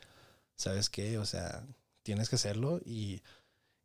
¿sabes 0.55 0.89
qué? 0.89 1.17
O 1.17 1.25
sea, 1.25 1.65
tienes 2.03 2.29
que 2.29 2.36
hacerlo 2.36 2.79
y, 2.86 3.21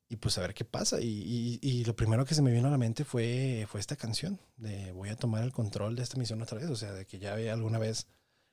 y 0.09 0.16
pues 0.16 0.38
a 0.38 0.53
qué 0.53 0.64
pasa. 0.64 1.01
Y, 1.01 1.59
y, 1.62 1.85
lo 1.85 1.97
primero 1.97 2.25
que 2.25 2.35
se 2.35 2.42
me 2.42 2.53
vino 2.53 2.68
a 2.68 2.70
la 2.70 2.79
mente 2.79 3.05
fue, 3.05 3.66
fue 3.68 3.81
esta 3.81 3.97
canción 3.97 4.40
de 4.57 4.92
voy 4.92 5.09
a 5.11 5.16
tomar 5.16 5.44
el 5.44 5.53
control 5.53 5.97
de 5.97 6.03
esta 6.03 6.18
misión 6.18 6.42
otra 6.42 6.59
vez. 6.59 6.70
O 6.70 6.77
sea, 6.77 6.92
de 6.92 7.07
que 7.07 7.18
ya 7.18 7.35
alguna 7.35 7.79
vez 7.79 8.07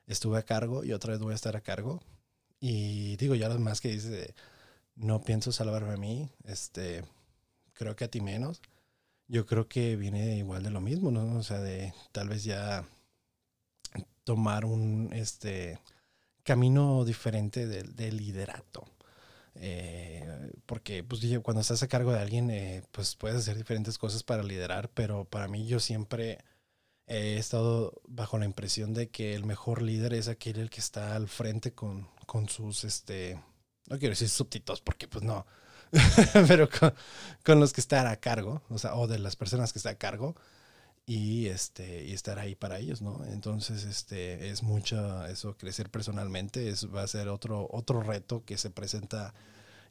estuve 0.06 0.38
a 0.38 0.44
cargo 0.44 0.84
y 0.84 0.92
otra 0.92 1.12
vez 1.12 1.20
voy 1.20 1.32
a 1.32 1.36
estar 1.36 1.56
a 1.56 1.60
cargo. 1.62 2.02
Y 2.60 3.16
digo, 3.16 3.34
ya 3.34 3.48
lo 3.48 3.58
más 3.58 3.80
que 3.80 3.88
dice 3.90 4.34
no 4.94 5.22
pienso 5.22 5.52
salvarme 5.52 5.94
a 5.94 5.96
mí, 5.96 6.28
este, 6.44 7.04
creo 7.72 7.96
que 7.96 8.04
a 8.04 8.08
ti 8.10 8.20
menos 8.20 8.60
yo 9.32 9.46
creo 9.46 9.66
que 9.68 9.96
viene 9.96 10.36
igual 10.36 10.62
de 10.62 10.70
lo 10.70 10.82
mismo, 10.82 11.10
¿no? 11.10 11.38
O 11.38 11.42
sea, 11.42 11.58
de 11.60 11.94
tal 12.12 12.28
vez 12.28 12.44
ya 12.44 12.84
tomar 14.24 14.66
un 14.66 15.10
este 15.12 15.78
camino 16.42 17.04
diferente 17.06 17.66
de, 17.66 18.12
liderato. 18.12 18.84
Eh, 19.54 20.52
porque 20.66 21.02
pues, 21.04 21.22
cuando 21.42 21.62
estás 21.62 21.82
a 21.82 21.88
cargo 21.88 22.12
de 22.12 22.20
alguien, 22.20 22.50
eh, 22.50 22.82
pues 22.90 23.16
puedes 23.16 23.38
hacer 23.38 23.56
diferentes 23.56 23.96
cosas 23.96 24.22
para 24.22 24.42
liderar, 24.42 24.90
pero 24.90 25.24
para 25.24 25.48
mí 25.48 25.66
yo 25.66 25.80
siempre 25.80 26.38
he 27.12 27.38
estado 27.38 28.00
bajo 28.08 28.38
la 28.38 28.44
impresión 28.44 28.94
de 28.94 29.10
que 29.10 29.34
el 29.34 29.44
mejor 29.44 29.82
líder 29.82 30.14
es 30.14 30.28
aquel 30.28 30.58
el 30.58 30.70
que 30.70 30.80
está 30.80 31.14
al 31.14 31.28
frente 31.28 31.72
con, 31.72 32.08
con 32.26 32.48
sus, 32.48 32.84
este, 32.84 33.40
no 33.88 33.98
quiero 33.98 34.12
decir 34.12 34.28
súbditos, 34.28 34.80
porque 34.80 35.08
pues 35.08 35.24
no, 35.24 35.46
pero 36.48 36.68
con, 37.44 37.60
los 37.60 37.72
que 37.72 37.80
están 37.80 38.06
a 38.06 38.16
cargo, 38.16 38.62
o 38.68 38.78
sea, 38.78 38.94
o 38.96 39.06
de 39.06 39.18
las 39.18 39.36
personas 39.36 39.72
que 39.72 39.78
están 39.78 39.94
a 39.94 39.98
cargo 39.98 40.34
y 41.04 41.46
este 41.48 42.04
y 42.04 42.12
estar 42.12 42.38
ahí 42.38 42.54
para 42.54 42.78
ellos, 42.78 43.02
¿no? 43.02 43.24
Entonces, 43.26 43.84
este 43.84 44.50
es 44.50 44.62
mucho 44.62 45.26
eso 45.26 45.56
crecer 45.56 45.90
personalmente, 45.90 46.68
es 46.68 46.92
va 46.94 47.02
a 47.02 47.06
ser 47.08 47.28
otro 47.28 47.68
otro 47.70 48.02
reto 48.02 48.44
que 48.44 48.56
se 48.56 48.70
presenta 48.70 49.34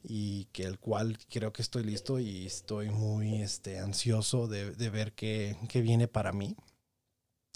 y 0.04 0.46
que 0.46 0.64
el 0.64 0.78
cual 0.78 1.18
creo 1.30 1.52
que 1.52 1.62
estoy 1.62 1.84
listo 1.84 2.18
y 2.18 2.46
estoy 2.46 2.90
muy 2.90 3.42
este 3.42 3.78
ansioso 3.78 4.48
de, 4.48 4.72
ver 4.90 5.12
qué, 5.12 5.56
viene 5.74 6.08
para 6.08 6.32
mí. 6.32 6.56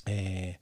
Eh, 0.06 0.58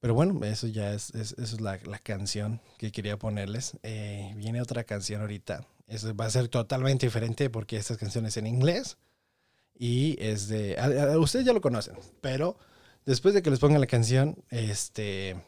pero 0.00 0.14
bueno, 0.14 0.44
eso 0.44 0.66
ya 0.68 0.92
es, 0.94 1.10
es, 1.14 1.60
la, 1.60 1.78
canción 1.98 2.60
que 2.78 2.92
quería 2.92 3.18
ponerles. 3.18 3.76
Eh, 3.82 4.32
viene 4.36 4.62
otra 4.62 4.84
canción 4.84 5.20
ahorita 5.20 5.66
eso 5.88 6.14
va 6.14 6.26
a 6.26 6.30
ser 6.30 6.48
totalmente 6.48 7.06
diferente 7.06 7.50
porque 7.50 7.76
esta 7.76 7.96
canción 7.96 8.26
es 8.26 8.36
en 8.36 8.46
inglés 8.46 8.98
y 9.74 10.16
es 10.22 10.48
de... 10.48 10.76
ustedes 11.18 11.46
ya 11.46 11.52
lo 11.52 11.60
conocen, 11.60 11.96
pero 12.20 12.58
después 13.06 13.34
de 13.34 13.42
que 13.42 13.50
les 13.50 13.58
ponga 13.58 13.78
la 13.78 13.86
canción, 13.86 14.36
este, 14.50 15.42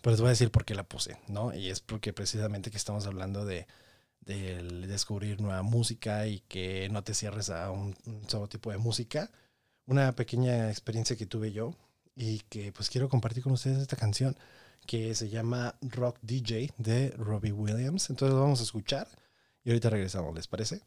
pues 0.00 0.14
les 0.14 0.20
voy 0.20 0.28
a 0.28 0.30
decir 0.30 0.50
por 0.50 0.64
qué 0.64 0.74
la 0.74 0.84
puse, 0.84 1.18
¿no? 1.28 1.54
Y 1.54 1.68
es 1.68 1.80
porque 1.80 2.12
precisamente 2.12 2.70
que 2.70 2.78
estamos 2.78 3.06
hablando 3.06 3.44
de, 3.44 3.66
descubrir 4.20 5.38
nueva 5.42 5.62
música 5.62 6.26
y 6.26 6.40
que 6.40 6.88
no 6.90 7.04
te 7.04 7.12
cierres 7.12 7.50
a 7.50 7.70
un, 7.70 7.94
solo 8.26 8.48
tipo 8.48 8.70
de 8.70 8.78
música. 8.78 9.30
Una 9.84 10.12
pequeña 10.12 10.70
experiencia 10.70 11.14
que 11.14 11.26
tuve 11.26 11.52
yo 11.52 11.74
y 12.16 12.40
que 12.48 12.72
pues 12.72 12.90
quiero 12.90 13.08
compartir 13.08 13.42
con 13.42 13.52
ustedes 13.52 13.78
esta 13.78 13.96
canción 13.96 14.36
que 14.86 15.14
se 15.14 15.28
llama 15.28 15.76
Rock 15.80 16.18
DJ 16.22 16.72
de 16.78 17.10
Robbie 17.10 17.52
Williams. 17.52 18.10
Entonces 18.10 18.38
vamos 18.38 18.60
a 18.60 18.64
escuchar 18.64 19.08
y 19.64 19.70
ahorita 19.70 19.90
regresamos, 19.90 20.34
¿les 20.34 20.46
parece? 20.46 20.82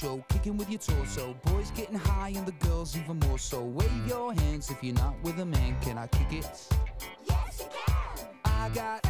show, 0.00 0.24
kicking 0.28 0.56
with 0.56 0.70
your 0.70 0.78
torso. 0.78 1.36
Boys 1.44 1.70
getting 1.72 1.98
high 1.98 2.32
and 2.34 2.46
the 2.46 2.52
girls 2.66 2.96
even 2.96 3.18
more 3.28 3.38
so. 3.38 3.62
Wave 3.62 4.06
your 4.06 4.32
hands 4.32 4.70
if 4.70 4.82
you're 4.82 4.94
not 4.94 5.14
with 5.22 5.38
a 5.40 5.44
man. 5.44 5.76
Can 5.80 5.98
I 5.98 6.06
kick 6.06 6.32
it? 6.32 6.46
Yes, 7.28 7.60
you 7.60 7.66
can. 7.66 8.26
I 8.44 8.68
got, 8.70 9.09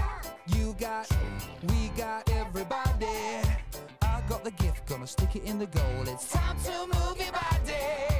you 0.56 0.74
got, 0.78 1.08
we 1.68 1.88
got 1.96 2.30
everybody. 2.30 3.06
I 4.02 4.22
got 4.28 4.44
the 4.44 4.50
gift, 4.52 4.86
gonna 4.86 5.06
stick 5.06 5.36
it 5.36 5.44
in 5.44 5.58
the 5.58 5.66
goal. 5.66 6.02
It's 6.06 6.30
time 6.30 6.56
to 6.64 6.86
move 6.86 7.18
your 7.18 7.32
body. 7.32 8.19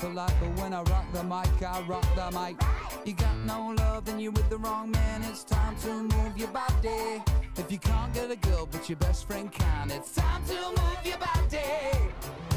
Polite. 0.00 0.32
But 0.40 0.62
when 0.62 0.72
I 0.72 0.80
rock 0.84 1.04
the 1.12 1.22
mic, 1.24 1.62
I 1.62 1.82
rock 1.82 2.06
the 2.16 2.30
mic. 2.30 2.56
You 3.04 3.12
got 3.12 3.36
no 3.44 3.74
love, 3.76 4.06
then 4.06 4.18
you're 4.18 4.32
with 4.32 4.48
the 4.48 4.56
wrong 4.56 4.90
man. 4.90 5.22
It's 5.24 5.44
time 5.44 5.76
to 5.82 6.02
move 6.02 6.38
your 6.38 6.48
body. 6.48 7.22
If 7.56 7.70
you 7.70 7.78
can't 7.78 8.12
get 8.14 8.30
a 8.30 8.36
girl, 8.36 8.66
but 8.70 8.88
your 8.88 8.96
best 8.96 9.26
friend 9.26 9.52
can, 9.52 9.90
it's 9.90 10.14
time 10.14 10.42
to 10.44 10.54
move 10.54 11.04
your 11.04 11.18
body. 11.18 12.49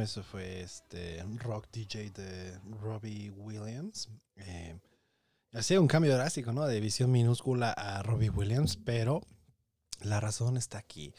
Eso 0.00 0.22
fue 0.22 0.62
este 0.62 1.22
rock 1.36 1.68
DJ 1.70 2.10
de 2.10 2.58
Robbie 2.80 3.30
Williams. 3.30 4.08
Eh, 4.36 4.78
hacía 5.52 5.78
un 5.78 5.88
cambio 5.88 6.14
drástico, 6.14 6.52
¿no? 6.52 6.64
De 6.64 6.80
visión 6.80 7.10
minúscula 7.10 7.70
a 7.72 8.02
Robbie 8.02 8.30
Williams, 8.30 8.78
pero 8.78 9.20
la 10.00 10.18
razón 10.18 10.56
está 10.56 10.78
aquí. 10.78 11.12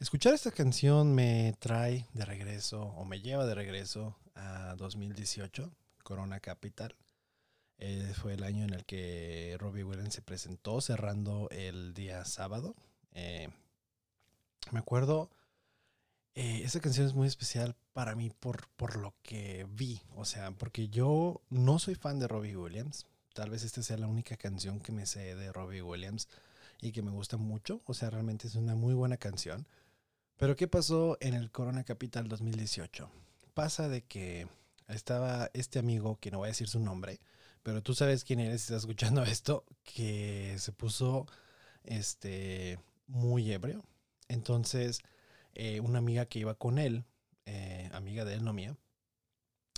Escuchar 0.00 0.32
esta 0.32 0.50
canción 0.50 1.14
me 1.14 1.54
trae 1.58 2.06
de 2.14 2.24
regreso 2.24 2.82
o 2.82 3.04
me 3.04 3.20
lleva 3.20 3.44
de 3.44 3.54
regreso 3.54 4.16
a 4.34 4.74
2018, 4.78 5.70
Corona 6.02 6.40
Capital. 6.40 6.96
Eh, 7.76 8.12
fue 8.14 8.34
el 8.34 8.42
año 8.42 8.64
en 8.64 8.72
el 8.72 8.86
que 8.86 9.54
Robbie 9.60 9.84
Williams 9.84 10.14
se 10.14 10.22
presentó 10.22 10.80
cerrando 10.80 11.48
el 11.50 11.92
día 11.92 12.24
sábado. 12.24 12.74
Eh, 13.12 13.48
me 14.70 14.78
acuerdo, 14.78 15.30
eh, 16.38 16.62
esa 16.64 16.78
canción 16.78 17.04
es 17.04 17.14
muy 17.14 17.26
especial 17.26 17.74
para 17.98 18.14
mí 18.14 18.30
por, 18.30 18.68
por 18.76 18.96
lo 18.96 19.12
que 19.24 19.66
vi. 19.70 20.00
O 20.14 20.24
sea, 20.24 20.52
porque 20.52 20.88
yo 20.88 21.40
no 21.50 21.80
soy 21.80 21.96
fan 21.96 22.20
de 22.20 22.28
Robbie 22.28 22.56
Williams. 22.56 23.06
Tal 23.34 23.50
vez 23.50 23.64
esta 23.64 23.82
sea 23.82 23.98
la 23.98 24.06
única 24.06 24.36
canción 24.36 24.78
que 24.78 24.92
me 24.92 25.04
sé 25.04 25.34
de 25.34 25.50
Robbie 25.52 25.82
Williams 25.82 26.28
y 26.80 26.92
que 26.92 27.02
me 27.02 27.10
gusta 27.10 27.38
mucho. 27.38 27.82
O 27.86 27.94
sea, 27.94 28.08
realmente 28.08 28.46
es 28.46 28.54
una 28.54 28.76
muy 28.76 28.94
buena 28.94 29.16
canción. 29.16 29.66
Pero 30.36 30.54
¿qué 30.54 30.68
pasó 30.68 31.18
en 31.20 31.34
el 31.34 31.50
Corona 31.50 31.82
Capital 31.82 32.28
2018? 32.28 33.10
Pasa 33.54 33.88
de 33.88 34.02
que 34.02 34.46
estaba 34.86 35.50
este 35.52 35.80
amigo, 35.80 36.18
que 36.20 36.30
no 36.30 36.38
voy 36.38 36.46
a 36.46 36.54
decir 36.54 36.68
su 36.68 36.78
nombre, 36.78 37.18
pero 37.64 37.82
tú 37.82 37.96
sabes 37.96 38.22
quién 38.22 38.38
eres 38.38 38.60
si 38.60 38.66
estás 38.66 38.82
escuchando 38.82 39.22
esto, 39.24 39.64
que 39.82 40.54
se 40.60 40.70
puso 40.70 41.26
este, 41.82 42.78
muy 43.08 43.50
ebrio. 43.50 43.82
Entonces, 44.28 45.00
eh, 45.56 45.80
una 45.80 45.98
amiga 45.98 46.26
que 46.26 46.38
iba 46.38 46.54
con 46.54 46.78
él, 46.78 47.04
eh, 47.48 47.88
amiga 47.94 48.24
de 48.26 48.34
él, 48.34 48.44
no 48.44 48.52
mía, 48.52 48.76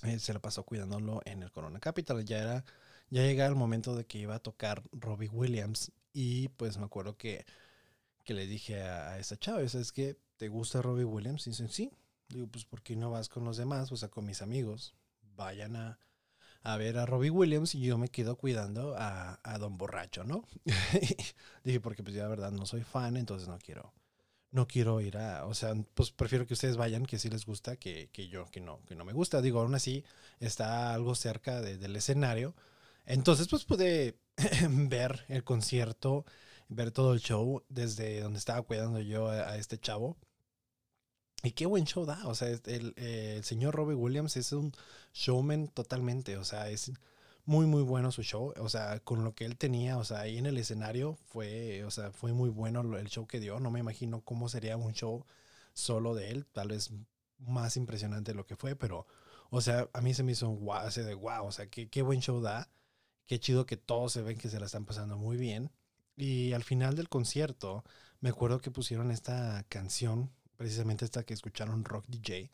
eh, 0.03 0.19
se 0.19 0.33
la 0.33 0.41
pasó 0.41 0.65
cuidándolo 0.65 1.21
en 1.25 1.43
el 1.43 1.53
Corona 1.53 1.79
Capital. 1.79 2.25
Ya 2.25 2.39
era, 2.39 2.65
ya 3.11 3.23
llegaba 3.23 3.49
el 3.49 3.57
momento 3.57 3.95
de 3.95 4.05
que 4.07 4.19
iba 4.19 4.35
a 4.35 4.41
tocar 4.41 4.83
Robbie 4.93 5.29
Williams. 5.29 5.93
Y 6.13 6.49
pues 6.49 6.79
me 6.79 6.85
acuerdo 6.85 7.17
que, 7.17 7.47
que 8.25 8.35
le 8.35 8.47
dije 8.47 8.83
a, 8.83 9.19
esa 9.19 9.37
chava, 9.39 9.67
¿sabes 9.69 9.93
qué? 9.93 10.19
¿Te 10.37 10.49
gusta 10.49 10.83
Robbie 10.83 11.05
Williams? 11.05 11.47
Y 11.47 11.51
dicen, 11.51 11.69
sí. 11.69 11.93
Digo, 12.29 12.47
pues 12.49 12.65
¿por 12.65 12.83
qué 12.83 12.97
no 12.97 13.11
vas 13.11 13.29
con 13.29 13.45
los 13.45 13.57
demás? 13.57 13.93
O 13.93 13.97
sea, 13.97 14.09
con 14.09 14.27
mis 14.27 14.43
amigos. 14.43 14.95
Vayan 15.37 15.77
a, 15.77 15.99
a 16.63 16.77
ver 16.77 16.99
a 16.99 17.07
Robbie 17.07 17.31
Williams 17.31 17.75
y 17.75 17.81
yo 17.81 17.99
me 17.99 18.09
quedo 18.09 18.37
cuidando 18.37 18.97
a, 18.97 19.39
a 19.43 19.59
Don 19.59 19.79
Borracho, 19.79 20.25
¿no? 20.25 20.45
Dije, 21.65 21.81
porque 21.81 22.03
pues 22.03 22.15
ya 22.15 22.25
la 22.25 22.29
verdad 22.29 22.51
no 22.51 22.67
soy 22.67 22.83
fan, 22.83 23.17
entonces 23.17 23.49
no 23.49 23.59
quiero, 23.59 23.93
no 24.53 24.67
quiero 24.67 25.01
ir 25.01 25.17
a, 25.19 25.47
o 25.47 25.55
sea, 25.55 25.75
pues 25.95 26.11
prefiero 26.11 26.47
que 26.47 26.55
ustedes 26.55 26.77
vayan, 26.77 27.07
que 27.07 27.19
sí 27.19 27.29
les 27.31 27.47
gusta, 27.47 27.77
que, 27.77 28.11
que 28.13 28.29
yo, 28.29 28.47
que 28.51 28.61
no, 28.61 28.81
que 28.87 28.95
no 28.97 29.05
me 29.05 29.13
gusta. 29.13 29.41
Digo, 29.43 29.61
aún 29.61 29.75
así 29.75 30.05
está 30.41 30.93
algo 30.95 31.15
cerca 31.15 31.61
de- 31.61 31.79
del 31.79 31.97
escenario. 31.97 32.55
Entonces, 33.07 33.49
pues 33.49 33.65
pude 33.65 34.17
ver 34.71 35.25
el 35.29 35.45
concierto, 35.45 36.25
ver 36.69 36.91
todo 36.93 37.15
el 37.15 37.21
show 37.21 37.65
desde 37.69 38.21
donde 38.21 38.39
estaba 38.39 38.63
cuidando 38.63 39.01
yo 39.01 39.29
a, 39.29 39.51
a 39.53 39.57
este 39.59 39.79
chavo. 39.79 40.17
Y 41.43 41.53
qué 41.53 41.67
buen 41.67 41.85
show 41.87 42.05
da. 42.05 42.27
O 42.27 42.35
sea, 42.35 42.49
el, 42.49 42.93
eh, 42.97 43.35
el 43.39 43.45
señor 43.45 43.75
Robbie 43.75 43.95
Williams 43.95 44.37
es 44.37 44.53
un 44.53 44.73
showman 45.15 45.69
totalmente. 45.69 46.37
O 46.37 46.45
sea, 46.45 46.69
es 46.69 46.93
muy, 47.51 47.67
muy 47.67 47.83
bueno 47.83 48.13
su 48.13 48.23
show. 48.23 48.55
O 48.59 48.69
sea, 48.69 49.01
con 49.01 49.25
lo 49.25 49.35
que 49.35 49.45
él 49.45 49.59
tenía, 49.59 49.99
o 49.99 50.05
sea, 50.05 50.21
ahí 50.21 50.39
en 50.39 50.47
el 50.47 50.57
escenario 50.57 51.17
fue, 51.27 51.85
o 51.85 51.91
sea, 51.91 52.13
fue 52.13 52.33
muy 52.33 52.49
bueno 52.49 52.81
el 52.97 53.09
show 53.09 53.27
que 53.27 53.41
dio. 53.41 53.59
No 53.59 53.73
me 53.73 53.81
imagino 53.81 54.21
cómo 54.23 54.49
sería 54.49 54.77
un 54.77 54.93
show 54.93 55.27
solo 55.75 56.15
de 56.15 56.31
él. 56.31 56.47
Tal 56.47 56.69
vez 56.69 56.93
más 57.39 57.77
impresionante 57.77 58.35
lo 58.35 58.47
que 58.47 58.55
fue, 58.55 58.77
pero, 58.77 59.07
o 59.51 59.61
sea, 59.61 59.89
a 59.93 60.01
mí 60.01 60.15
se 60.15 60.23
me 60.23 60.33
hizo 60.33 60.49
un 60.49 60.61
guau, 60.61 60.87
ese 60.87 61.03
de 61.03 61.15
wow. 61.15 61.47
O 61.47 61.53
sea, 61.53 61.69
qué, 61.69 61.89
qué 61.91 62.03
buen 62.03 62.21
show 62.21 62.41
da. 62.41 62.71
Qué 63.27 63.41
chido 63.41 63.67
que 63.67 63.77
todos 63.77 64.13
se 64.13 64.23
ven 64.23 64.39
que 64.39 64.49
se 64.49 64.61
la 64.61 64.67
están 64.67 64.85
pasando 64.87 65.17
muy 65.19 65.37
bien. 65.37 65.73
Y 66.17 66.53
al 66.53 66.63
final 66.63 66.95
del 66.95 67.09
concierto, 67.09 67.85
me 68.21 68.31
acuerdo 68.31 68.61
que 68.61 68.71
pusieron 68.71 69.11
esta 69.11 69.65
canción, 69.69 70.31
precisamente 70.57 71.05
esta 71.05 71.25
que 71.25 71.35
escucharon 71.35 71.85
Rock 71.85 72.07
DJ. 72.09 72.51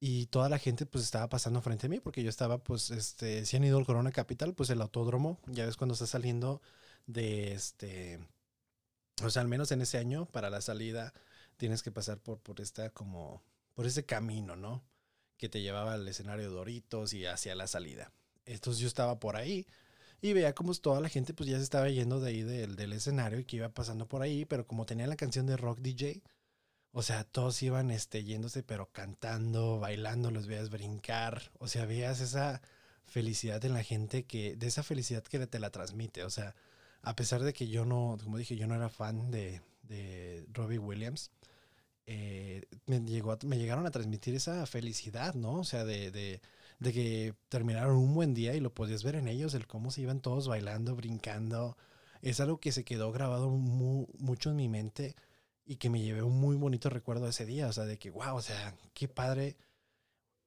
Y 0.00 0.26
toda 0.26 0.48
la 0.48 0.58
gente 0.58 0.86
pues 0.86 1.04
estaba 1.04 1.28
pasando 1.28 1.60
frente 1.60 1.86
a 1.86 1.90
mí 1.90 1.98
porque 2.00 2.22
yo 2.22 2.30
estaba 2.30 2.58
pues, 2.58 2.90
este, 2.90 3.44
si 3.44 3.56
han 3.56 3.64
ido 3.64 3.78
al 3.78 3.86
Corona 3.86 4.12
Capital, 4.12 4.54
pues 4.54 4.70
el 4.70 4.80
autódromo, 4.80 5.40
ya 5.46 5.66
ves 5.66 5.76
cuando 5.76 5.94
está 5.94 6.06
saliendo 6.06 6.62
de 7.06 7.52
este, 7.52 8.20
o 9.24 9.30
sea, 9.30 9.42
al 9.42 9.48
menos 9.48 9.72
en 9.72 9.80
ese 9.80 9.98
año, 9.98 10.26
para 10.26 10.50
la 10.50 10.60
salida, 10.60 11.12
tienes 11.56 11.82
que 11.82 11.90
pasar 11.90 12.18
por, 12.18 12.38
por 12.38 12.60
esta 12.60 12.90
como, 12.90 13.42
por 13.74 13.86
ese 13.86 14.04
camino, 14.04 14.56
¿no? 14.56 14.84
Que 15.36 15.48
te 15.48 15.62
llevaba 15.62 15.94
al 15.94 16.06
escenario 16.06 16.48
de 16.48 16.54
Doritos 16.54 17.12
y 17.12 17.26
hacia 17.26 17.54
la 17.54 17.66
salida. 17.66 18.12
Entonces 18.44 18.80
yo 18.80 18.88
estaba 18.88 19.18
por 19.18 19.36
ahí 19.36 19.66
y 20.20 20.32
veía 20.32 20.54
como 20.54 20.74
toda 20.74 21.00
la 21.00 21.08
gente 21.08 21.34
pues 21.34 21.48
ya 21.48 21.56
se 21.58 21.64
estaba 21.64 21.88
yendo 21.88 22.20
de 22.20 22.30
ahí 22.30 22.42
del, 22.42 22.76
del 22.76 22.92
escenario 22.92 23.38
y 23.40 23.44
que 23.44 23.56
iba 23.56 23.68
pasando 23.68 24.06
por 24.06 24.22
ahí, 24.22 24.44
pero 24.44 24.66
como 24.66 24.86
tenía 24.86 25.06
la 25.06 25.16
canción 25.16 25.46
de 25.46 25.56
Rock 25.56 25.80
DJ, 25.80 26.22
o 26.98 27.02
sea, 27.02 27.22
todos 27.22 27.62
iban 27.62 27.92
este, 27.92 28.24
yéndose, 28.24 28.64
pero 28.64 28.90
cantando, 28.90 29.78
bailando, 29.78 30.32
los 30.32 30.48
veías 30.48 30.68
brincar. 30.68 31.52
O 31.60 31.68
sea, 31.68 31.86
veías 31.86 32.20
esa 32.20 32.60
felicidad 33.06 33.64
en 33.64 33.74
la 33.74 33.84
gente 33.84 34.24
que, 34.24 34.56
de 34.56 34.66
esa 34.66 34.82
felicidad 34.82 35.22
que 35.22 35.46
te 35.46 35.60
la 35.60 35.70
transmite. 35.70 36.24
O 36.24 36.30
sea, 36.30 36.56
a 37.02 37.14
pesar 37.14 37.44
de 37.44 37.52
que 37.52 37.68
yo 37.68 37.84
no, 37.84 38.18
como 38.24 38.36
dije, 38.36 38.56
yo 38.56 38.66
no 38.66 38.74
era 38.74 38.88
fan 38.88 39.30
de, 39.30 39.62
de 39.82 40.44
Robbie 40.52 40.80
Williams, 40.80 41.30
eh, 42.06 42.66
me, 42.86 43.00
llegó 43.00 43.38
me 43.44 43.58
llegaron 43.58 43.86
a 43.86 43.92
transmitir 43.92 44.34
esa 44.34 44.66
felicidad, 44.66 45.34
¿no? 45.34 45.52
O 45.60 45.64
sea, 45.64 45.84
de, 45.84 46.10
de, 46.10 46.40
de, 46.80 46.92
que 46.92 47.34
terminaron 47.48 47.96
un 47.96 48.12
buen 48.12 48.34
día 48.34 48.56
y 48.56 48.60
lo 48.60 48.74
podías 48.74 49.04
ver 49.04 49.14
en 49.14 49.28
ellos, 49.28 49.54
el 49.54 49.68
cómo 49.68 49.92
se 49.92 50.00
iban 50.02 50.20
todos 50.20 50.48
bailando, 50.48 50.96
brincando. 50.96 51.76
Es 52.22 52.40
algo 52.40 52.58
que 52.58 52.72
se 52.72 52.84
quedó 52.84 53.12
grabado 53.12 53.50
mucho 53.50 54.50
en 54.50 54.56
mi 54.56 54.68
mente 54.68 55.14
y 55.68 55.76
que 55.76 55.90
me 55.90 56.00
llevé 56.00 56.22
un 56.22 56.40
muy 56.40 56.56
bonito 56.56 56.88
recuerdo 56.88 57.28
ese 57.28 57.44
día, 57.44 57.68
o 57.68 57.72
sea, 57.74 57.84
de 57.84 57.98
que, 57.98 58.10
wow, 58.10 58.36
o 58.36 58.42
sea, 58.42 58.74
qué 58.94 59.06
padre 59.06 59.54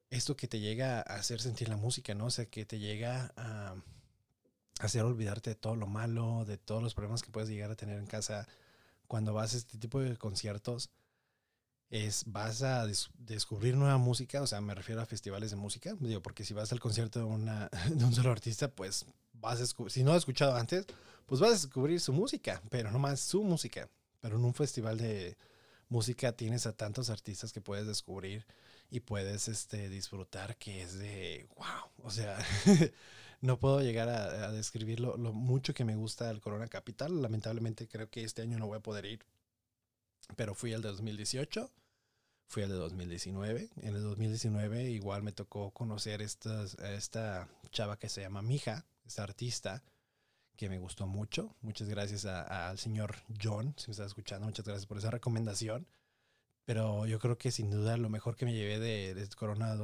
esto 0.09 0.35
que 0.35 0.47
te 0.47 0.59
llega 0.59 0.97
a 0.97 1.15
hacer 1.15 1.39
sentir 1.39 1.69
la 1.69 1.77
música, 1.77 2.15
¿no? 2.15 2.25
O 2.25 2.31
sea, 2.31 2.47
que 2.47 2.65
te 2.65 2.79
llega 2.79 3.31
a 3.37 3.75
hacer 4.79 5.03
olvidarte 5.03 5.51
de 5.51 5.55
todo 5.55 5.75
lo 5.75 5.85
malo, 5.85 6.43
de 6.45 6.57
todos 6.57 6.81
los 6.81 6.95
problemas 6.95 7.21
que 7.21 7.29
puedes 7.29 7.49
llegar 7.49 7.69
a 7.69 7.75
tener 7.75 7.99
en 7.99 8.07
casa 8.07 8.47
cuando 9.07 9.31
vas 9.31 9.53
a 9.53 9.57
este 9.57 9.77
tipo 9.77 9.99
de 9.99 10.17
conciertos. 10.17 10.89
Es, 11.91 12.23
vas 12.25 12.63
a 12.63 12.87
descubrir 13.19 13.75
nueva 13.75 13.99
música, 13.99 14.41
o 14.41 14.47
sea, 14.47 14.59
me 14.59 14.73
refiero 14.73 15.01
a 15.01 15.05
festivales 15.05 15.51
de 15.51 15.57
música, 15.57 15.95
digo, 15.99 16.21
porque 16.21 16.45
si 16.45 16.55
vas 16.55 16.71
al 16.71 16.79
concierto 16.79 17.19
de, 17.19 17.25
una, 17.25 17.69
de 17.93 18.03
un 18.03 18.15
solo 18.15 18.31
artista, 18.31 18.71
pues 18.71 19.05
vas 19.33 19.61
a 19.61 19.89
si 19.89 20.03
no 20.03 20.13
has 20.13 20.19
escuchado 20.19 20.55
antes, 20.55 20.87
pues 21.27 21.39
vas 21.39 21.51
a 21.51 21.53
descubrir 21.53 21.99
su 21.99 22.11
música, 22.11 22.59
pero 22.71 22.89
no 22.89 22.97
más 22.97 23.19
su 23.19 23.43
música. 23.43 23.87
Pero 24.21 24.37
en 24.37 24.45
un 24.45 24.53
festival 24.53 24.97
de 24.97 25.37
música 25.89 26.31
tienes 26.31 26.65
a 26.65 26.73
tantos 26.73 27.09
artistas 27.09 27.51
que 27.51 27.59
puedes 27.59 27.85
descubrir 27.85 28.45
y 28.89 29.01
puedes 29.01 29.47
este, 29.47 29.89
disfrutar 29.89 30.55
que 30.57 30.81
es 30.81 30.97
de 30.97 31.47
wow. 31.57 32.05
O 32.05 32.11
sea, 32.11 32.37
no 33.41 33.59
puedo 33.59 33.81
llegar 33.81 34.07
a, 34.07 34.51
describir 34.51 34.99
lo, 34.99 35.17
mucho 35.33 35.73
que 35.73 35.83
me 35.83 35.95
gusta 35.95 36.29
el 36.29 36.39
Corona 36.39 36.67
Capital. 36.67 37.21
Lamentablemente 37.21 37.87
creo 37.87 38.09
que 38.09 38.23
este 38.23 38.41
año 38.41 38.57
no 38.57 38.67
voy 38.67 38.77
a 38.77 38.81
poder 38.81 39.05
ir. 39.05 39.25
Pero 40.37 40.55
fui 40.55 40.73
al 40.73 40.81
de 40.81 40.89
2018, 40.89 41.69
fui 42.47 42.63
al 42.63 42.69
de 42.69 42.75
2019. 42.75 43.69
En 43.81 43.95
el 43.95 44.03
2019 44.03 44.91
igual 44.91 45.23
me 45.23 45.33
tocó 45.33 45.71
conocer 45.71 46.21
esta 46.21 47.49
chava 47.71 47.97
que 47.97 48.07
se 48.07 48.21
llama 48.21 48.41
Mija, 48.41 48.85
esta 49.05 49.23
artista 49.23 49.83
que 50.61 50.69
me 50.69 50.77
gustó 50.77 51.07
mucho. 51.07 51.55
Muchas 51.61 51.89
gracias 51.89 52.25
al 52.25 52.77
señor 52.77 53.15
John, 53.41 53.73
si 53.77 53.87
me 53.87 53.93
está 53.93 54.05
escuchando, 54.05 54.45
muchas 54.45 54.63
gracias 54.63 54.85
por 54.85 54.99
esa 54.99 55.09
recomendación. 55.09 55.87
Pero 56.65 57.07
yo 57.07 57.17
creo 57.17 57.35
que 57.35 57.49
sin 57.49 57.71
duda 57.71 57.97
lo 57.97 58.09
mejor 58.09 58.35
que 58.35 58.45
me 58.45 58.53
llevé 58.53 58.77
de, 58.77 59.27
Corona, 59.35 59.75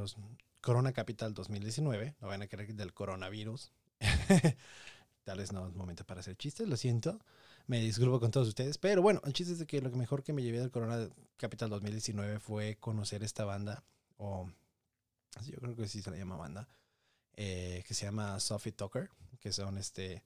Corona 0.60 0.92
Capital 0.92 1.34
2019, 1.34 2.14
no 2.20 2.28
van 2.28 2.42
a 2.42 2.46
creer 2.46 2.76
del 2.76 2.94
coronavirus. 2.94 3.72
Tal 5.24 5.38
vez 5.38 5.50
no 5.50 5.66
es 5.66 5.74
momento 5.74 6.04
para 6.04 6.20
hacer 6.20 6.36
chistes, 6.36 6.68
lo 6.68 6.76
siento. 6.76 7.18
Me 7.66 7.80
disculpo 7.80 8.20
con 8.20 8.30
todos 8.30 8.46
ustedes. 8.46 8.78
Pero 8.78 9.02
bueno, 9.02 9.20
el 9.24 9.32
chiste 9.32 9.54
es 9.54 9.58
de 9.58 9.66
que 9.66 9.80
lo 9.80 9.90
mejor 9.90 10.22
que 10.22 10.32
me 10.32 10.44
llevé 10.44 10.60
del 10.60 10.70
Corona 10.70 11.08
Capital 11.38 11.70
2019 11.70 12.38
fue 12.38 12.76
conocer 12.76 13.24
esta 13.24 13.44
banda, 13.44 13.82
o 14.16 14.48
yo 15.44 15.58
creo 15.58 15.74
que 15.74 15.88
sí 15.88 16.02
se 16.02 16.12
la 16.12 16.18
llama 16.18 16.36
banda, 16.36 16.68
eh, 17.34 17.82
que 17.84 17.94
se 17.94 18.06
llama 18.06 18.38
Sophie 18.38 18.70
Tucker, 18.70 19.10
que 19.40 19.52
son 19.52 19.76
este 19.76 20.22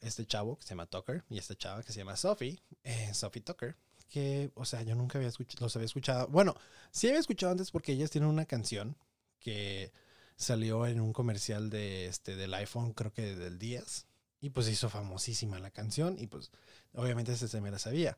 este 0.00 0.26
chavo 0.26 0.56
que 0.56 0.62
se 0.62 0.70
llama 0.70 0.86
Tucker 0.86 1.24
y 1.28 1.38
esta 1.38 1.56
chava 1.56 1.82
que 1.82 1.92
se 1.92 1.98
llama 1.98 2.16
Sophie, 2.16 2.60
eh, 2.84 3.12
Sophie 3.12 3.42
Tucker, 3.42 3.76
que, 4.08 4.50
o 4.54 4.64
sea, 4.64 4.82
yo 4.82 4.94
nunca 4.94 5.18
había 5.18 5.28
escuchado, 5.28 5.66
los 5.66 5.76
había 5.76 5.86
escuchado. 5.86 6.28
Bueno, 6.28 6.54
sí 6.90 7.08
había 7.08 7.20
escuchado 7.20 7.52
antes 7.52 7.70
porque 7.70 7.92
ellas 7.92 8.10
tienen 8.10 8.30
una 8.30 8.46
canción 8.46 8.96
que 9.38 9.92
salió 10.36 10.86
en 10.86 11.00
un 11.00 11.12
comercial 11.12 11.70
de 11.70 12.06
este 12.06 12.36
del 12.36 12.54
iPhone, 12.54 12.92
creo 12.92 13.12
que 13.12 13.34
del 13.34 13.58
10, 13.58 14.06
y 14.40 14.50
pues 14.50 14.68
hizo 14.68 14.88
famosísima 14.88 15.58
la 15.58 15.70
canción 15.70 16.16
y 16.18 16.26
pues 16.26 16.50
obviamente 16.94 17.32
ese 17.32 17.48
se 17.48 17.60
me 17.60 17.70
la 17.70 17.78
sabía, 17.78 18.16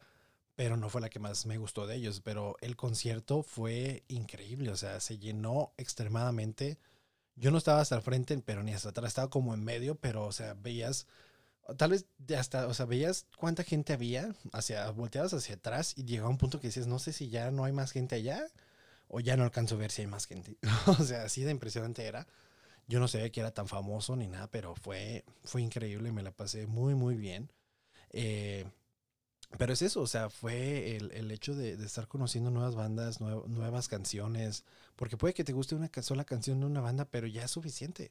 pero 0.55 0.76
no 0.76 0.90
fue 0.90 1.00
la 1.00 1.09
que 1.09 1.18
más 1.18 1.46
me 1.46 1.59
gustó 1.59 1.87
de 1.87 1.96
ellos, 1.96 2.20
pero 2.20 2.57
el 2.61 2.76
concierto 2.76 3.42
fue 3.42 4.05
increíble, 4.09 4.70
o 4.70 4.76
sea, 4.76 5.00
se 5.00 5.18
llenó 5.18 5.72
extremadamente. 5.79 6.79
Yo 7.37 7.50
no 7.50 7.59
estaba 7.59 7.81
hasta 7.81 7.96
el 7.96 8.03
frente, 8.03 8.37
pero 8.44 8.62
ni 8.62 8.74
hasta 8.74 8.90
atrás, 8.90 9.09
estaba 9.09 9.31
como 9.31 9.55
en 9.55 9.64
medio, 9.64 9.94
pero 9.94 10.26
o 10.26 10.33
sea, 10.33 10.55
veías 10.55 11.07
tal 11.76 11.90
vez 11.90 12.06
hasta, 12.37 12.66
o 12.66 12.74
sea, 12.74 12.87
veías 12.87 13.26
cuánta 13.37 13.64
gente 13.64 13.92
había, 13.92 14.35
hacia, 14.52 14.90
volteabas 14.90 15.33
hacia 15.35 15.56
atrás 15.56 15.94
y 15.96 16.04
llegaba 16.04 16.28
un 16.28 16.38
punto 16.38 16.61
que 16.61 16.68
dices, 16.68 16.87
no 16.87 16.98
sé 16.98 17.12
si 17.12 17.28
ya 17.28 17.50
no 17.50 17.64
hay 17.64 17.72
más 17.72 17.92
gente 17.92 18.16
allá 18.16 18.46
o 19.09 19.20
ya 19.20 19.37
no 19.37 19.44
alcanzo 19.44 19.74
a 19.74 19.78
ver 19.78 19.90
si 19.90 20.02
hay 20.02 20.09
más 20.09 20.26
gente. 20.26 20.56
o 20.87 20.94
sea, 21.04 21.24
así 21.24 21.42
de 21.42 21.50
impresionante 21.50 22.04
era. 22.06 22.26
Yo 22.87 22.98
no 23.00 23.09
sabía 23.09 23.30
que 23.30 23.40
era 23.40 23.52
tan 23.52 23.68
famoso 23.68 24.16
ni 24.16 24.26
nada, 24.26 24.48
pero 24.50 24.74
fue, 24.74 25.24
fue 25.44 25.62
increíble, 25.62 26.12
me 26.12 26.22
la 26.22 26.33
pasé 26.33 26.66
muy, 26.66 26.94
muy 26.94 27.16
bien. 27.16 27.52
Eh, 28.11 28.66
pero 29.59 29.72
es 29.72 29.83
eso, 29.83 30.00
o 30.00 30.06
sea, 30.06 30.30
fue 30.30 30.96
el, 30.96 31.30
hecho 31.30 31.54
de, 31.54 31.72
estar 31.72 32.06
conociendo 32.09 32.50
nuevas 32.50 32.74
bandas, 32.76 33.20
nuevas 33.20 33.88
canciones, 33.88 34.64
porque 34.96 35.16
puede 35.16 35.35
que 35.35 35.44
te 35.44 35.52
guste 35.52 35.74
una 35.74 35.90
sola 36.02 36.24
canción 36.24 36.61
de 36.61 36.66
una 36.66 36.80
banda, 36.80 37.04
pero 37.04 37.26
ya 37.26 37.44
es 37.44 37.50
suficiente. 37.50 38.11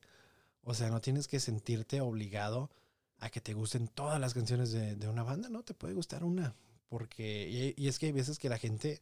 O 0.63 0.73
sea, 0.73 0.89
no 0.89 1.01
tienes 1.01 1.27
que 1.27 1.39
sentirte 1.39 2.01
obligado 2.01 2.69
a 3.19 3.29
que 3.29 3.41
te 3.41 3.53
gusten 3.53 3.87
todas 3.87 4.19
las 4.19 4.33
canciones 4.33 4.71
de, 4.71 5.07
una 5.07 5.23
banda, 5.23 5.49
¿no? 5.49 5.63
Te 5.63 5.73
puede 5.73 5.93
gustar 5.93 6.23
una. 6.23 6.55
Porque, 6.87 7.73
y, 7.77 7.87
es 7.87 7.99
que 7.99 8.07
hay 8.07 8.11
veces 8.11 8.39
que 8.39 8.49
la 8.49 8.57
gente 8.57 8.99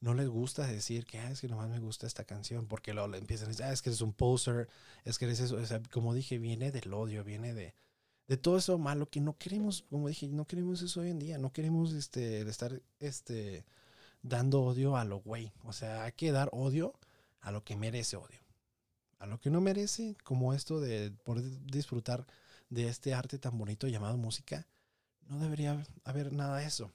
no 0.00 0.14
les 0.14 0.28
gusta 0.28 0.66
decir 0.66 1.04
que 1.06 1.18
ah, 1.18 1.30
es 1.30 1.40
que 1.40 1.48
nomás 1.48 1.68
me 1.68 1.80
gusta 1.80 2.06
esta 2.06 2.24
canción, 2.24 2.66
porque 2.66 2.94
le 2.94 3.18
empiezan 3.18 3.46
a 3.46 3.48
decir, 3.50 3.64
ah, 3.64 3.72
es 3.72 3.82
que 3.82 3.90
eres 3.90 4.00
un 4.00 4.12
poser, 4.12 4.68
es 5.04 5.18
que 5.18 5.26
eres 5.26 5.40
eso. 5.40 5.56
O 5.56 5.66
sea, 5.66 5.82
como 5.90 6.14
dije, 6.14 6.38
viene 6.38 6.72
del 6.72 6.92
odio, 6.92 7.24
viene 7.24 7.54
de, 7.54 7.74
de 8.26 8.36
todo 8.36 8.58
eso 8.58 8.78
malo 8.78 9.08
que 9.08 9.20
no 9.20 9.36
queremos, 9.36 9.84
como 9.90 10.08
dije, 10.08 10.28
no 10.28 10.46
queremos 10.46 10.82
eso 10.82 11.00
hoy 11.00 11.10
en 11.10 11.18
día, 11.18 11.38
no 11.38 11.52
queremos 11.52 11.92
este, 11.92 12.40
estar 12.42 12.80
este, 13.00 13.64
dando 14.22 14.62
odio 14.62 14.96
a 14.96 15.04
lo 15.04 15.18
güey. 15.18 15.52
O 15.64 15.72
sea, 15.72 16.04
hay 16.04 16.12
que 16.12 16.32
dar 16.32 16.48
odio 16.52 16.94
a 17.40 17.50
lo 17.50 17.64
que 17.64 17.76
merece 17.76 18.16
odio. 18.16 18.40
A 19.18 19.26
lo 19.26 19.40
que 19.40 19.50
no 19.50 19.60
merece, 19.60 20.16
como 20.24 20.54
esto 20.54 20.80
de 20.80 21.10
poder 21.24 21.44
disfrutar 21.66 22.26
de 22.70 22.88
este 22.88 23.14
arte 23.14 23.38
tan 23.38 23.56
bonito 23.56 23.86
llamado 23.88 24.16
música, 24.16 24.66
no 25.28 25.38
debería 25.38 25.84
haber 26.04 26.32
nada 26.32 26.58
de 26.58 26.66
eso. 26.66 26.92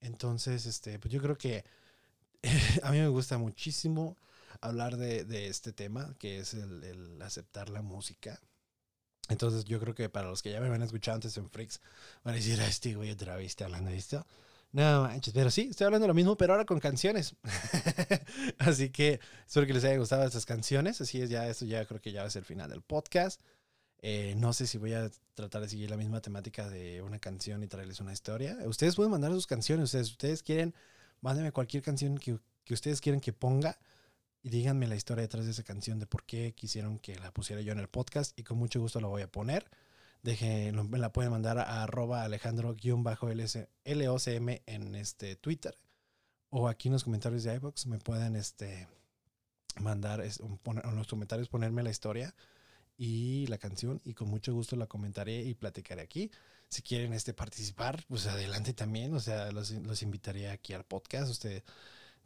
Entonces, 0.00 0.66
este, 0.66 0.98
pues 0.98 1.12
yo 1.12 1.20
creo 1.22 1.36
que 1.36 1.64
a 2.82 2.90
mí 2.90 2.98
me 2.98 3.08
gusta 3.08 3.38
muchísimo 3.38 4.16
hablar 4.60 4.96
de, 4.96 5.46
este 5.48 5.72
tema, 5.72 6.14
que 6.18 6.38
es 6.38 6.54
el, 6.54 7.20
aceptar 7.22 7.70
la 7.70 7.82
música. 7.82 8.40
Entonces, 9.28 9.64
yo 9.64 9.80
creo 9.80 9.94
que 9.94 10.08
para 10.08 10.28
los 10.28 10.42
que 10.42 10.50
ya 10.50 10.60
me 10.60 10.68
van 10.68 10.82
a 10.82 10.84
escuchar 10.84 11.14
antes 11.14 11.36
en 11.38 11.48
Freaks, 11.50 11.80
van 12.22 12.34
a 12.34 12.36
decir, 12.36 12.60
este 12.60 12.94
güey 12.94 13.10
otra 13.10 13.36
vez 13.36 13.46
está 13.46 13.64
hablando 13.64 13.90
de 13.90 13.96
esto. 13.96 14.26
No 14.72 15.02
manches, 15.02 15.32
pero 15.32 15.50
sí, 15.50 15.68
estoy 15.70 15.84
hablando 15.84 16.04
de 16.04 16.08
lo 16.08 16.14
mismo, 16.14 16.36
pero 16.36 16.52
ahora 16.52 16.64
con 16.64 16.80
canciones. 16.80 17.36
Así 18.58 18.90
que 18.90 19.20
espero 19.46 19.66
que 19.66 19.72
les 19.72 19.84
haya 19.84 19.96
gustado 19.98 20.24
estas 20.24 20.44
canciones. 20.44 21.00
Así 21.00 21.22
es, 21.22 21.30
ya 21.30 21.48
esto 21.48 21.64
ya 21.64 21.86
creo 21.86 22.00
que 22.00 22.10
ya 22.10 22.28
ser 22.28 22.40
el 22.40 22.46
final 22.46 22.68
del 22.68 22.82
podcast. 22.82 23.40
Eh, 24.06 24.34
no 24.36 24.52
sé 24.52 24.66
si 24.66 24.76
voy 24.76 24.92
a 24.92 25.10
tratar 25.32 25.62
de 25.62 25.68
seguir 25.70 25.88
la 25.88 25.96
misma 25.96 26.20
temática 26.20 26.68
de 26.68 27.00
una 27.00 27.18
canción 27.18 27.62
y 27.62 27.68
traerles 27.68 28.00
una 28.00 28.12
historia. 28.12 28.58
Ustedes 28.66 28.96
pueden 28.96 29.10
mandar 29.10 29.32
sus 29.32 29.46
canciones. 29.46 29.84
Ustedes, 29.84 30.10
ustedes 30.10 30.42
quieren, 30.42 30.74
mándenme 31.22 31.52
cualquier 31.52 31.82
canción 31.82 32.18
que, 32.18 32.38
ustedes 32.70 33.00
quieren 33.00 33.22
que 33.22 33.32
ponga 33.32 33.78
y 34.42 34.50
díganme 34.50 34.86
la 34.88 34.94
historia 34.94 35.22
detrás 35.22 35.46
de 35.46 35.52
esa 35.52 35.62
canción, 35.62 36.00
de 36.00 36.06
por 36.06 36.24
qué 36.24 36.52
quisieron 36.54 36.98
que 36.98 37.18
la 37.18 37.30
pusiera 37.30 37.62
yo 37.62 37.72
en 37.72 37.78
el 37.78 37.88
podcast 37.88 38.38
y 38.38 38.42
con 38.42 38.58
mucho 38.58 38.78
gusto 38.78 39.00
la 39.00 39.08
voy 39.08 39.22
a 39.22 39.32
poner. 39.32 39.70
Dejen, 40.22 40.90
me 40.90 40.98
la 40.98 41.10
pueden 41.10 41.32
mandar 41.32 41.58
a 41.58 41.82
arroba 41.82 42.24
alejandro-locm 42.24 43.06
en 44.66 44.94
este 44.96 45.36
Twitter 45.36 45.78
o 46.50 46.68
aquí 46.68 46.88
en 46.88 46.92
los 46.92 47.04
comentarios 47.04 47.42
de 47.44 47.54
iBox 47.54 47.86
me 47.86 47.98
pueden 47.98 48.36
este, 48.36 48.86
mandar 49.80 50.20
en 50.20 50.94
los 50.94 51.08
comentarios 51.08 51.48
ponerme 51.48 51.82
la 51.82 51.90
historia 51.90 52.34
y 52.96 53.46
la 53.48 53.58
canción 53.58 54.00
y 54.04 54.14
con 54.14 54.28
mucho 54.28 54.52
gusto 54.54 54.76
la 54.76 54.86
comentaré 54.86 55.42
y 55.42 55.54
platicaré 55.54 56.02
aquí. 56.02 56.30
Si 56.68 56.82
quieren 56.82 57.12
este 57.12 57.34
participar, 57.34 58.04
pues 58.08 58.26
adelante 58.26 58.72
también, 58.72 59.14
o 59.14 59.20
sea, 59.20 59.52
los, 59.52 59.70
los 59.70 60.02
invitaré 60.02 60.50
aquí 60.50 60.72
al 60.72 60.84
podcast. 60.84 61.30
Usted, 61.30 61.62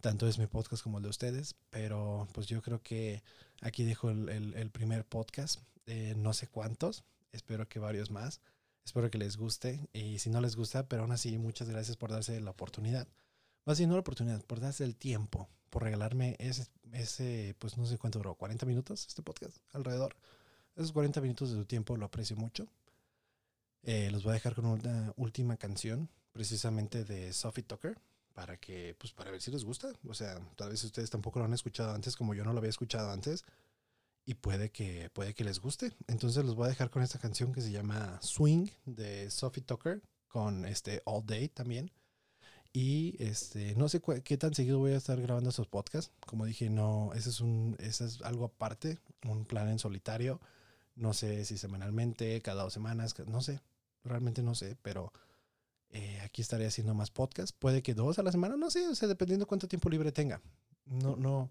tanto 0.00 0.28
es 0.28 0.38
mi 0.38 0.46
podcast 0.46 0.82
como 0.82 0.98
el 0.98 1.04
de 1.04 1.10
ustedes, 1.10 1.56
pero 1.70 2.28
pues 2.32 2.46
yo 2.46 2.62
creo 2.62 2.82
que 2.82 3.22
aquí 3.60 3.84
dejo 3.84 4.10
el, 4.10 4.28
el, 4.28 4.54
el 4.54 4.70
primer 4.70 5.04
podcast, 5.04 5.60
eh, 5.86 6.14
no 6.16 6.32
sé 6.32 6.46
cuántos, 6.46 7.04
espero 7.32 7.68
que 7.68 7.78
varios 7.78 8.10
más. 8.10 8.40
Espero 8.84 9.10
que 9.10 9.18
les 9.18 9.36
guste 9.36 9.86
y 9.92 10.18
si 10.18 10.30
no 10.30 10.40
les 10.40 10.56
gusta, 10.56 10.88
pero 10.88 11.02
aún 11.02 11.12
así 11.12 11.36
muchas 11.36 11.68
gracias 11.68 11.98
por 11.98 12.10
darse 12.10 12.40
la 12.40 12.52
oportunidad. 12.52 13.06
Más 13.66 13.76
bien 13.76 13.90
no 13.90 13.96
la 13.96 14.00
oportunidad, 14.00 14.42
por 14.46 14.60
darse 14.60 14.82
el 14.82 14.96
tiempo, 14.96 15.46
por 15.68 15.82
regalarme 15.82 16.36
ese, 16.38 16.68
ese, 16.92 17.54
pues 17.58 17.76
no 17.76 17.84
sé 17.84 17.98
cuánto 17.98 18.18
duró, 18.18 18.34
40 18.34 18.64
minutos 18.64 19.06
este 19.06 19.20
podcast, 19.20 19.58
alrededor. 19.74 20.16
Esos 20.78 20.92
40 20.92 21.20
minutos 21.20 21.50
de 21.50 21.56
tu 21.56 21.64
tiempo 21.64 21.96
lo 21.96 22.06
aprecio 22.06 22.36
mucho. 22.36 22.68
Eh, 23.82 24.12
los 24.12 24.22
voy 24.22 24.30
a 24.30 24.34
dejar 24.34 24.54
con 24.54 24.64
una 24.64 25.12
última 25.16 25.56
canción, 25.56 26.08
precisamente 26.30 27.04
de 27.04 27.32
Sophie 27.32 27.64
Tucker, 27.64 27.98
para 28.32 28.58
que, 28.58 28.94
pues 28.96 29.12
para 29.12 29.32
ver 29.32 29.42
si 29.42 29.50
les 29.50 29.64
gusta. 29.64 29.92
O 30.08 30.14
sea, 30.14 30.38
tal 30.54 30.70
vez 30.70 30.84
ustedes 30.84 31.10
tampoco 31.10 31.40
lo 31.40 31.46
han 31.46 31.52
escuchado 31.52 31.92
antes, 31.92 32.14
como 32.14 32.32
yo 32.32 32.44
no 32.44 32.52
lo 32.52 32.58
había 32.58 32.70
escuchado 32.70 33.10
antes 33.10 33.44
y 34.24 34.34
puede 34.34 34.70
que, 34.70 35.10
puede 35.10 35.34
que 35.34 35.42
les 35.42 35.58
guste. 35.58 35.90
Entonces 36.06 36.44
los 36.44 36.54
voy 36.54 36.66
a 36.66 36.68
dejar 36.68 36.90
con 36.90 37.02
esta 37.02 37.18
canción 37.18 37.52
que 37.52 37.60
se 37.60 37.72
llama 37.72 38.20
Swing 38.22 38.68
de 38.86 39.32
Sophie 39.32 39.64
Tucker 39.64 40.00
con 40.28 40.64
este 40.64 41.02
All 41.06 41.26
Day 41.26 41.48
también. 41.48 41.90
Y 42.72 43.16
este, 43.18 43.74
no 43.74 43.88
sé 43.88 44.00
qué 44.22 44.36
tan 44.36 44.54
seguido 44.54 44.78
voy 44.78 44.92
a 44.92 44.98
estar 44.98 45.20
grabando 45.20 45.50
esos 45.50 45.66
podcasts. 45.66 46.12
Como 46.24 46.44
dije, 46.44 46.70
no, 46.70 47.10
ese 47.14 47.30
es, 47.30 47.40
un, 47.40 47.74
ese 47.80 48.04
es 48.04 48.22
algo 48.22 48.44
aparte, 48.44 48.98
un 49.24 49.44
plan 49.44 49.68
en 49.70 49.80
solitario. 49.80 50.40
No 50.98 51.14
sé 51.14 51.44
si 51.44 51.58
semanalmente, 51.58 52.40
cada 52.42 52.64
dos 52.64 52.72
semanas, 52.72 53.14
no 53.26 53.40
sé, 53.40 53.60
realmente 54.04 54.42
no 54.42 54.54
sé, 54.54 54.76
pero 54.82 55.12
eh, 55.90 56.20
aquí 56.24 56.42
estaré 56.42 56.66
haciendo 56.66 56.94
más 56.94 57.10
podcasts. 57.10 57.52
Puede 57.52 57.82
que 57.82 57.94
dos 57.94 58.18
a 58.18 58.22
la 58.22 58.32
semana, 58.32 58.56
no 58.56 58.70
sé, 58.70 58.84
dependiendo 59.06 59.46
cuánto 59.46 59.68
tiempo 59.68 59.88
libre 59.88 60.12
tenga. 60.12 60.42
No, 60.84 61.16
no, 61.16 61.50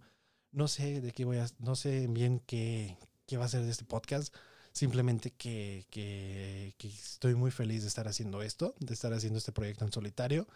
no 0.52 0.68
sé 0.68 1.02
de 1.02 1.12
qué 1.12 1.26
voy 1.26 1.38
no 1.60 1.76
sé 1.76 2.08
bien 2.08 2.42
qué, 2.46 2.98
qué 3.26 3.38
va 3.38 3.46
a 3.46 3.50
ser 3.50 3.64
de 3.64 3.72
este 3.72 3.86
podcast. 3.86 4.36
Simplemente 4.74 5.32
que, 5.32 5.88
que, 5.90 6.76
que, 6.78 6.88
estoy 6.88 7.34
muy 7.34 7.50
feliz 7.50 7.82
de 7.82 7.88
estar 7.88 8.08
haciendo 8.08 8.44
esto, 8.44 8.76
de 8.80 8.94
estar 8.94 9.12
haciendo 9.12 9.40
este 9.40 9.52
proyecto 9.52 9.86
en 9.86 9.92
solitario 9.92 10.48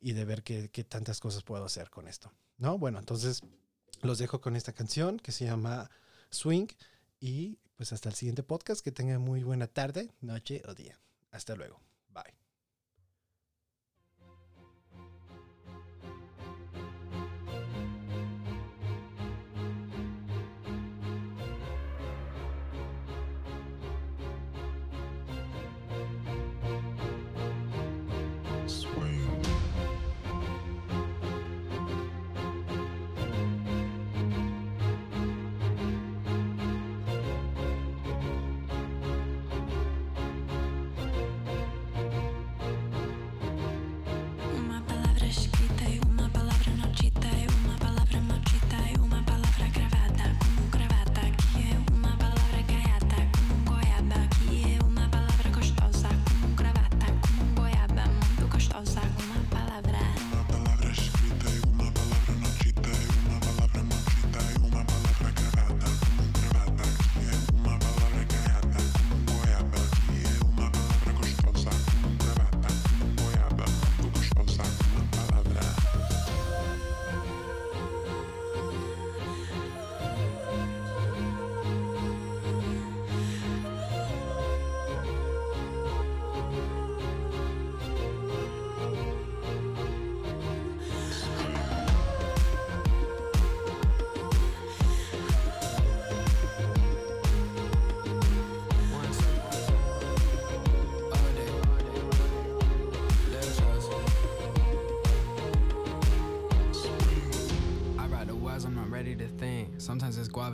y 0.00 0.12
de 0.12 0.24
ver 0.24 0.44
qué, 0.44 0.70
qué 0.70 0.84
tantas 0.84 1.18
cosas 1.18 1.42
puedo 1.42 1.64
hacer 1.64 1.90
con 1.90 2.06
esto. 2.06 2.32
¿No? 2.56 2.78
Bueno, 2.78 3.00
entonces 3.00 3.42
los 4.02 4.18
dejo 4.18 4.40
con 4.40 4.54
esta 4.54 4.72
canción 4.72 5.18
que 5.18 5.32
se 5.32 5.46
llama 5.46 5.90
Swing 6.30 6.68
y 7.20 7.58
pues 7.76 7.92
hasta 7.92 8.08
el 8.08 8.14
siguiente 8.14 8.42
podcast. 8.42 8.82
Que 8.84 8.92
tengan 8.92 9.20
muy 9.20 9.42
buena 9.42 9.66
tarde, 9.66 10.10
noche 10.20 10.62
o 10.66 10.74
día. 10.74 11.00
Hasta 11.30 11.56
luego. 11.56 11.80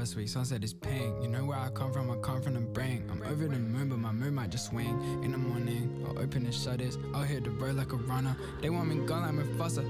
Guava 0.01 0.13
sweet, 0.13 0.31
sunset 0.31 0.65
is 0.65 0.73
pink. 0.73 1.15
You 1.21 1.29
know 1.29 1.45
where 1.45 1.59
I 1.59 1.69
come 1.69 1.93
from, 1.93 2.11
I 2.11 2.17
come 2.23 2.41
from 2.41 2.55
the 2.55 2.61
brain. 2.61 3.05
I'm 3.11 3.21
over 3.31 3.47
the 3.47 3.59
moon, 3.59 3.91
but 3.91 3.99
my 3.99 4.13
moon 4.13 4.35
might 4.35 4.49
just 4.49 4.71
swing. 4.71 4.99
In 5.23 5.31
the 5.33 5.37
morning, 5.37 6.07
I'll 6.09 6.19
open 6.19 6.45
the 6.45 6.53
shutters. 6.53 6.97
I'll 7.13 7.23
hit 7.23 7.45
the 7.45 7.51
road 7.51 7.77
like 7.77 7.93
a 7.93 7.97
runner. 7.97 8.35
They 8.63 8.71
want 8.71 8.89
me 8.89 9.07
gone 9.07 9.37
like 9.37 9.47
Mufasa. 9.47 9.85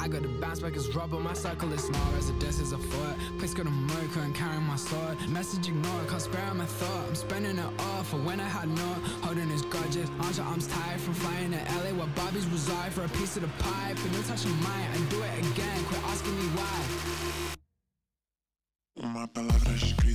I 0.00 0.08
got 0.08 0.22
the 0.22 0.28
bounce 0.28 0.58
back 0.58 0.74
as 0.74 0.92
rubber, 0.92 1.20
my 1.20 1.34
circle 1.34 1.72
is 1.72 1.84
small, 1.84 2.12
residence 2.14 2.58
is 2.58 2.72
a 2.72 2.78
foot. 2.78 3.16
Place 3.38 3.54
got 3.54 3.66
a 3.66 3.70
murk 3.70 4.16
and 4.16 4.34
carrying 4.34 4.62
my 4.62 4.74
sword. 4.74 5.16
Message 5.28 5.68
ignored, 5.68 6.08
can't 6.08 6.22
spare 6.22 6.54
my 6.54 6.66
thought. 6.66 7.08
I'm 7.08 7.14
spending 7.14 7.58
it 7.58 7.72
all 7.78 8.02
for 8.02 8.16
when 8.16 8.40
I 8.40 8.48
had 8.48 8.68
not. 8.68 8.98
Holding 9.22 9.48
his 9.50 9.62
grudges, 9.62 10.10
arms 10.20 10.40
arms 10.40 10.66
tired 10.66 11.00
from 11.00 11.14
flying 11.14 11.52
to 11.52 11.58
LA 11.58 11.94
where 11.94 12.08
Bobbies 12.16 12.46
reside 12.46 12.92
for 12.92 13.04
a 13.04 13.08
piece 13.10 13.36
of 13.36 13.42
the 13.42 13.48
pie. 13.62 13.94
But 13.94 14.10
no 14.12 14.22
touching 14.22 14.50
mine, 14.62 14.88
and 14.94 15.08
do 15.10 15.22
it 15.22 15.38
again, 15.52 15.84
quit 15.84 16.02
asking 16.06 16.36
me 16.36 16.46
why 16.58 17.17
tomar 19.26 19.28
palabras 19.28 19.94
que 19.94 20.07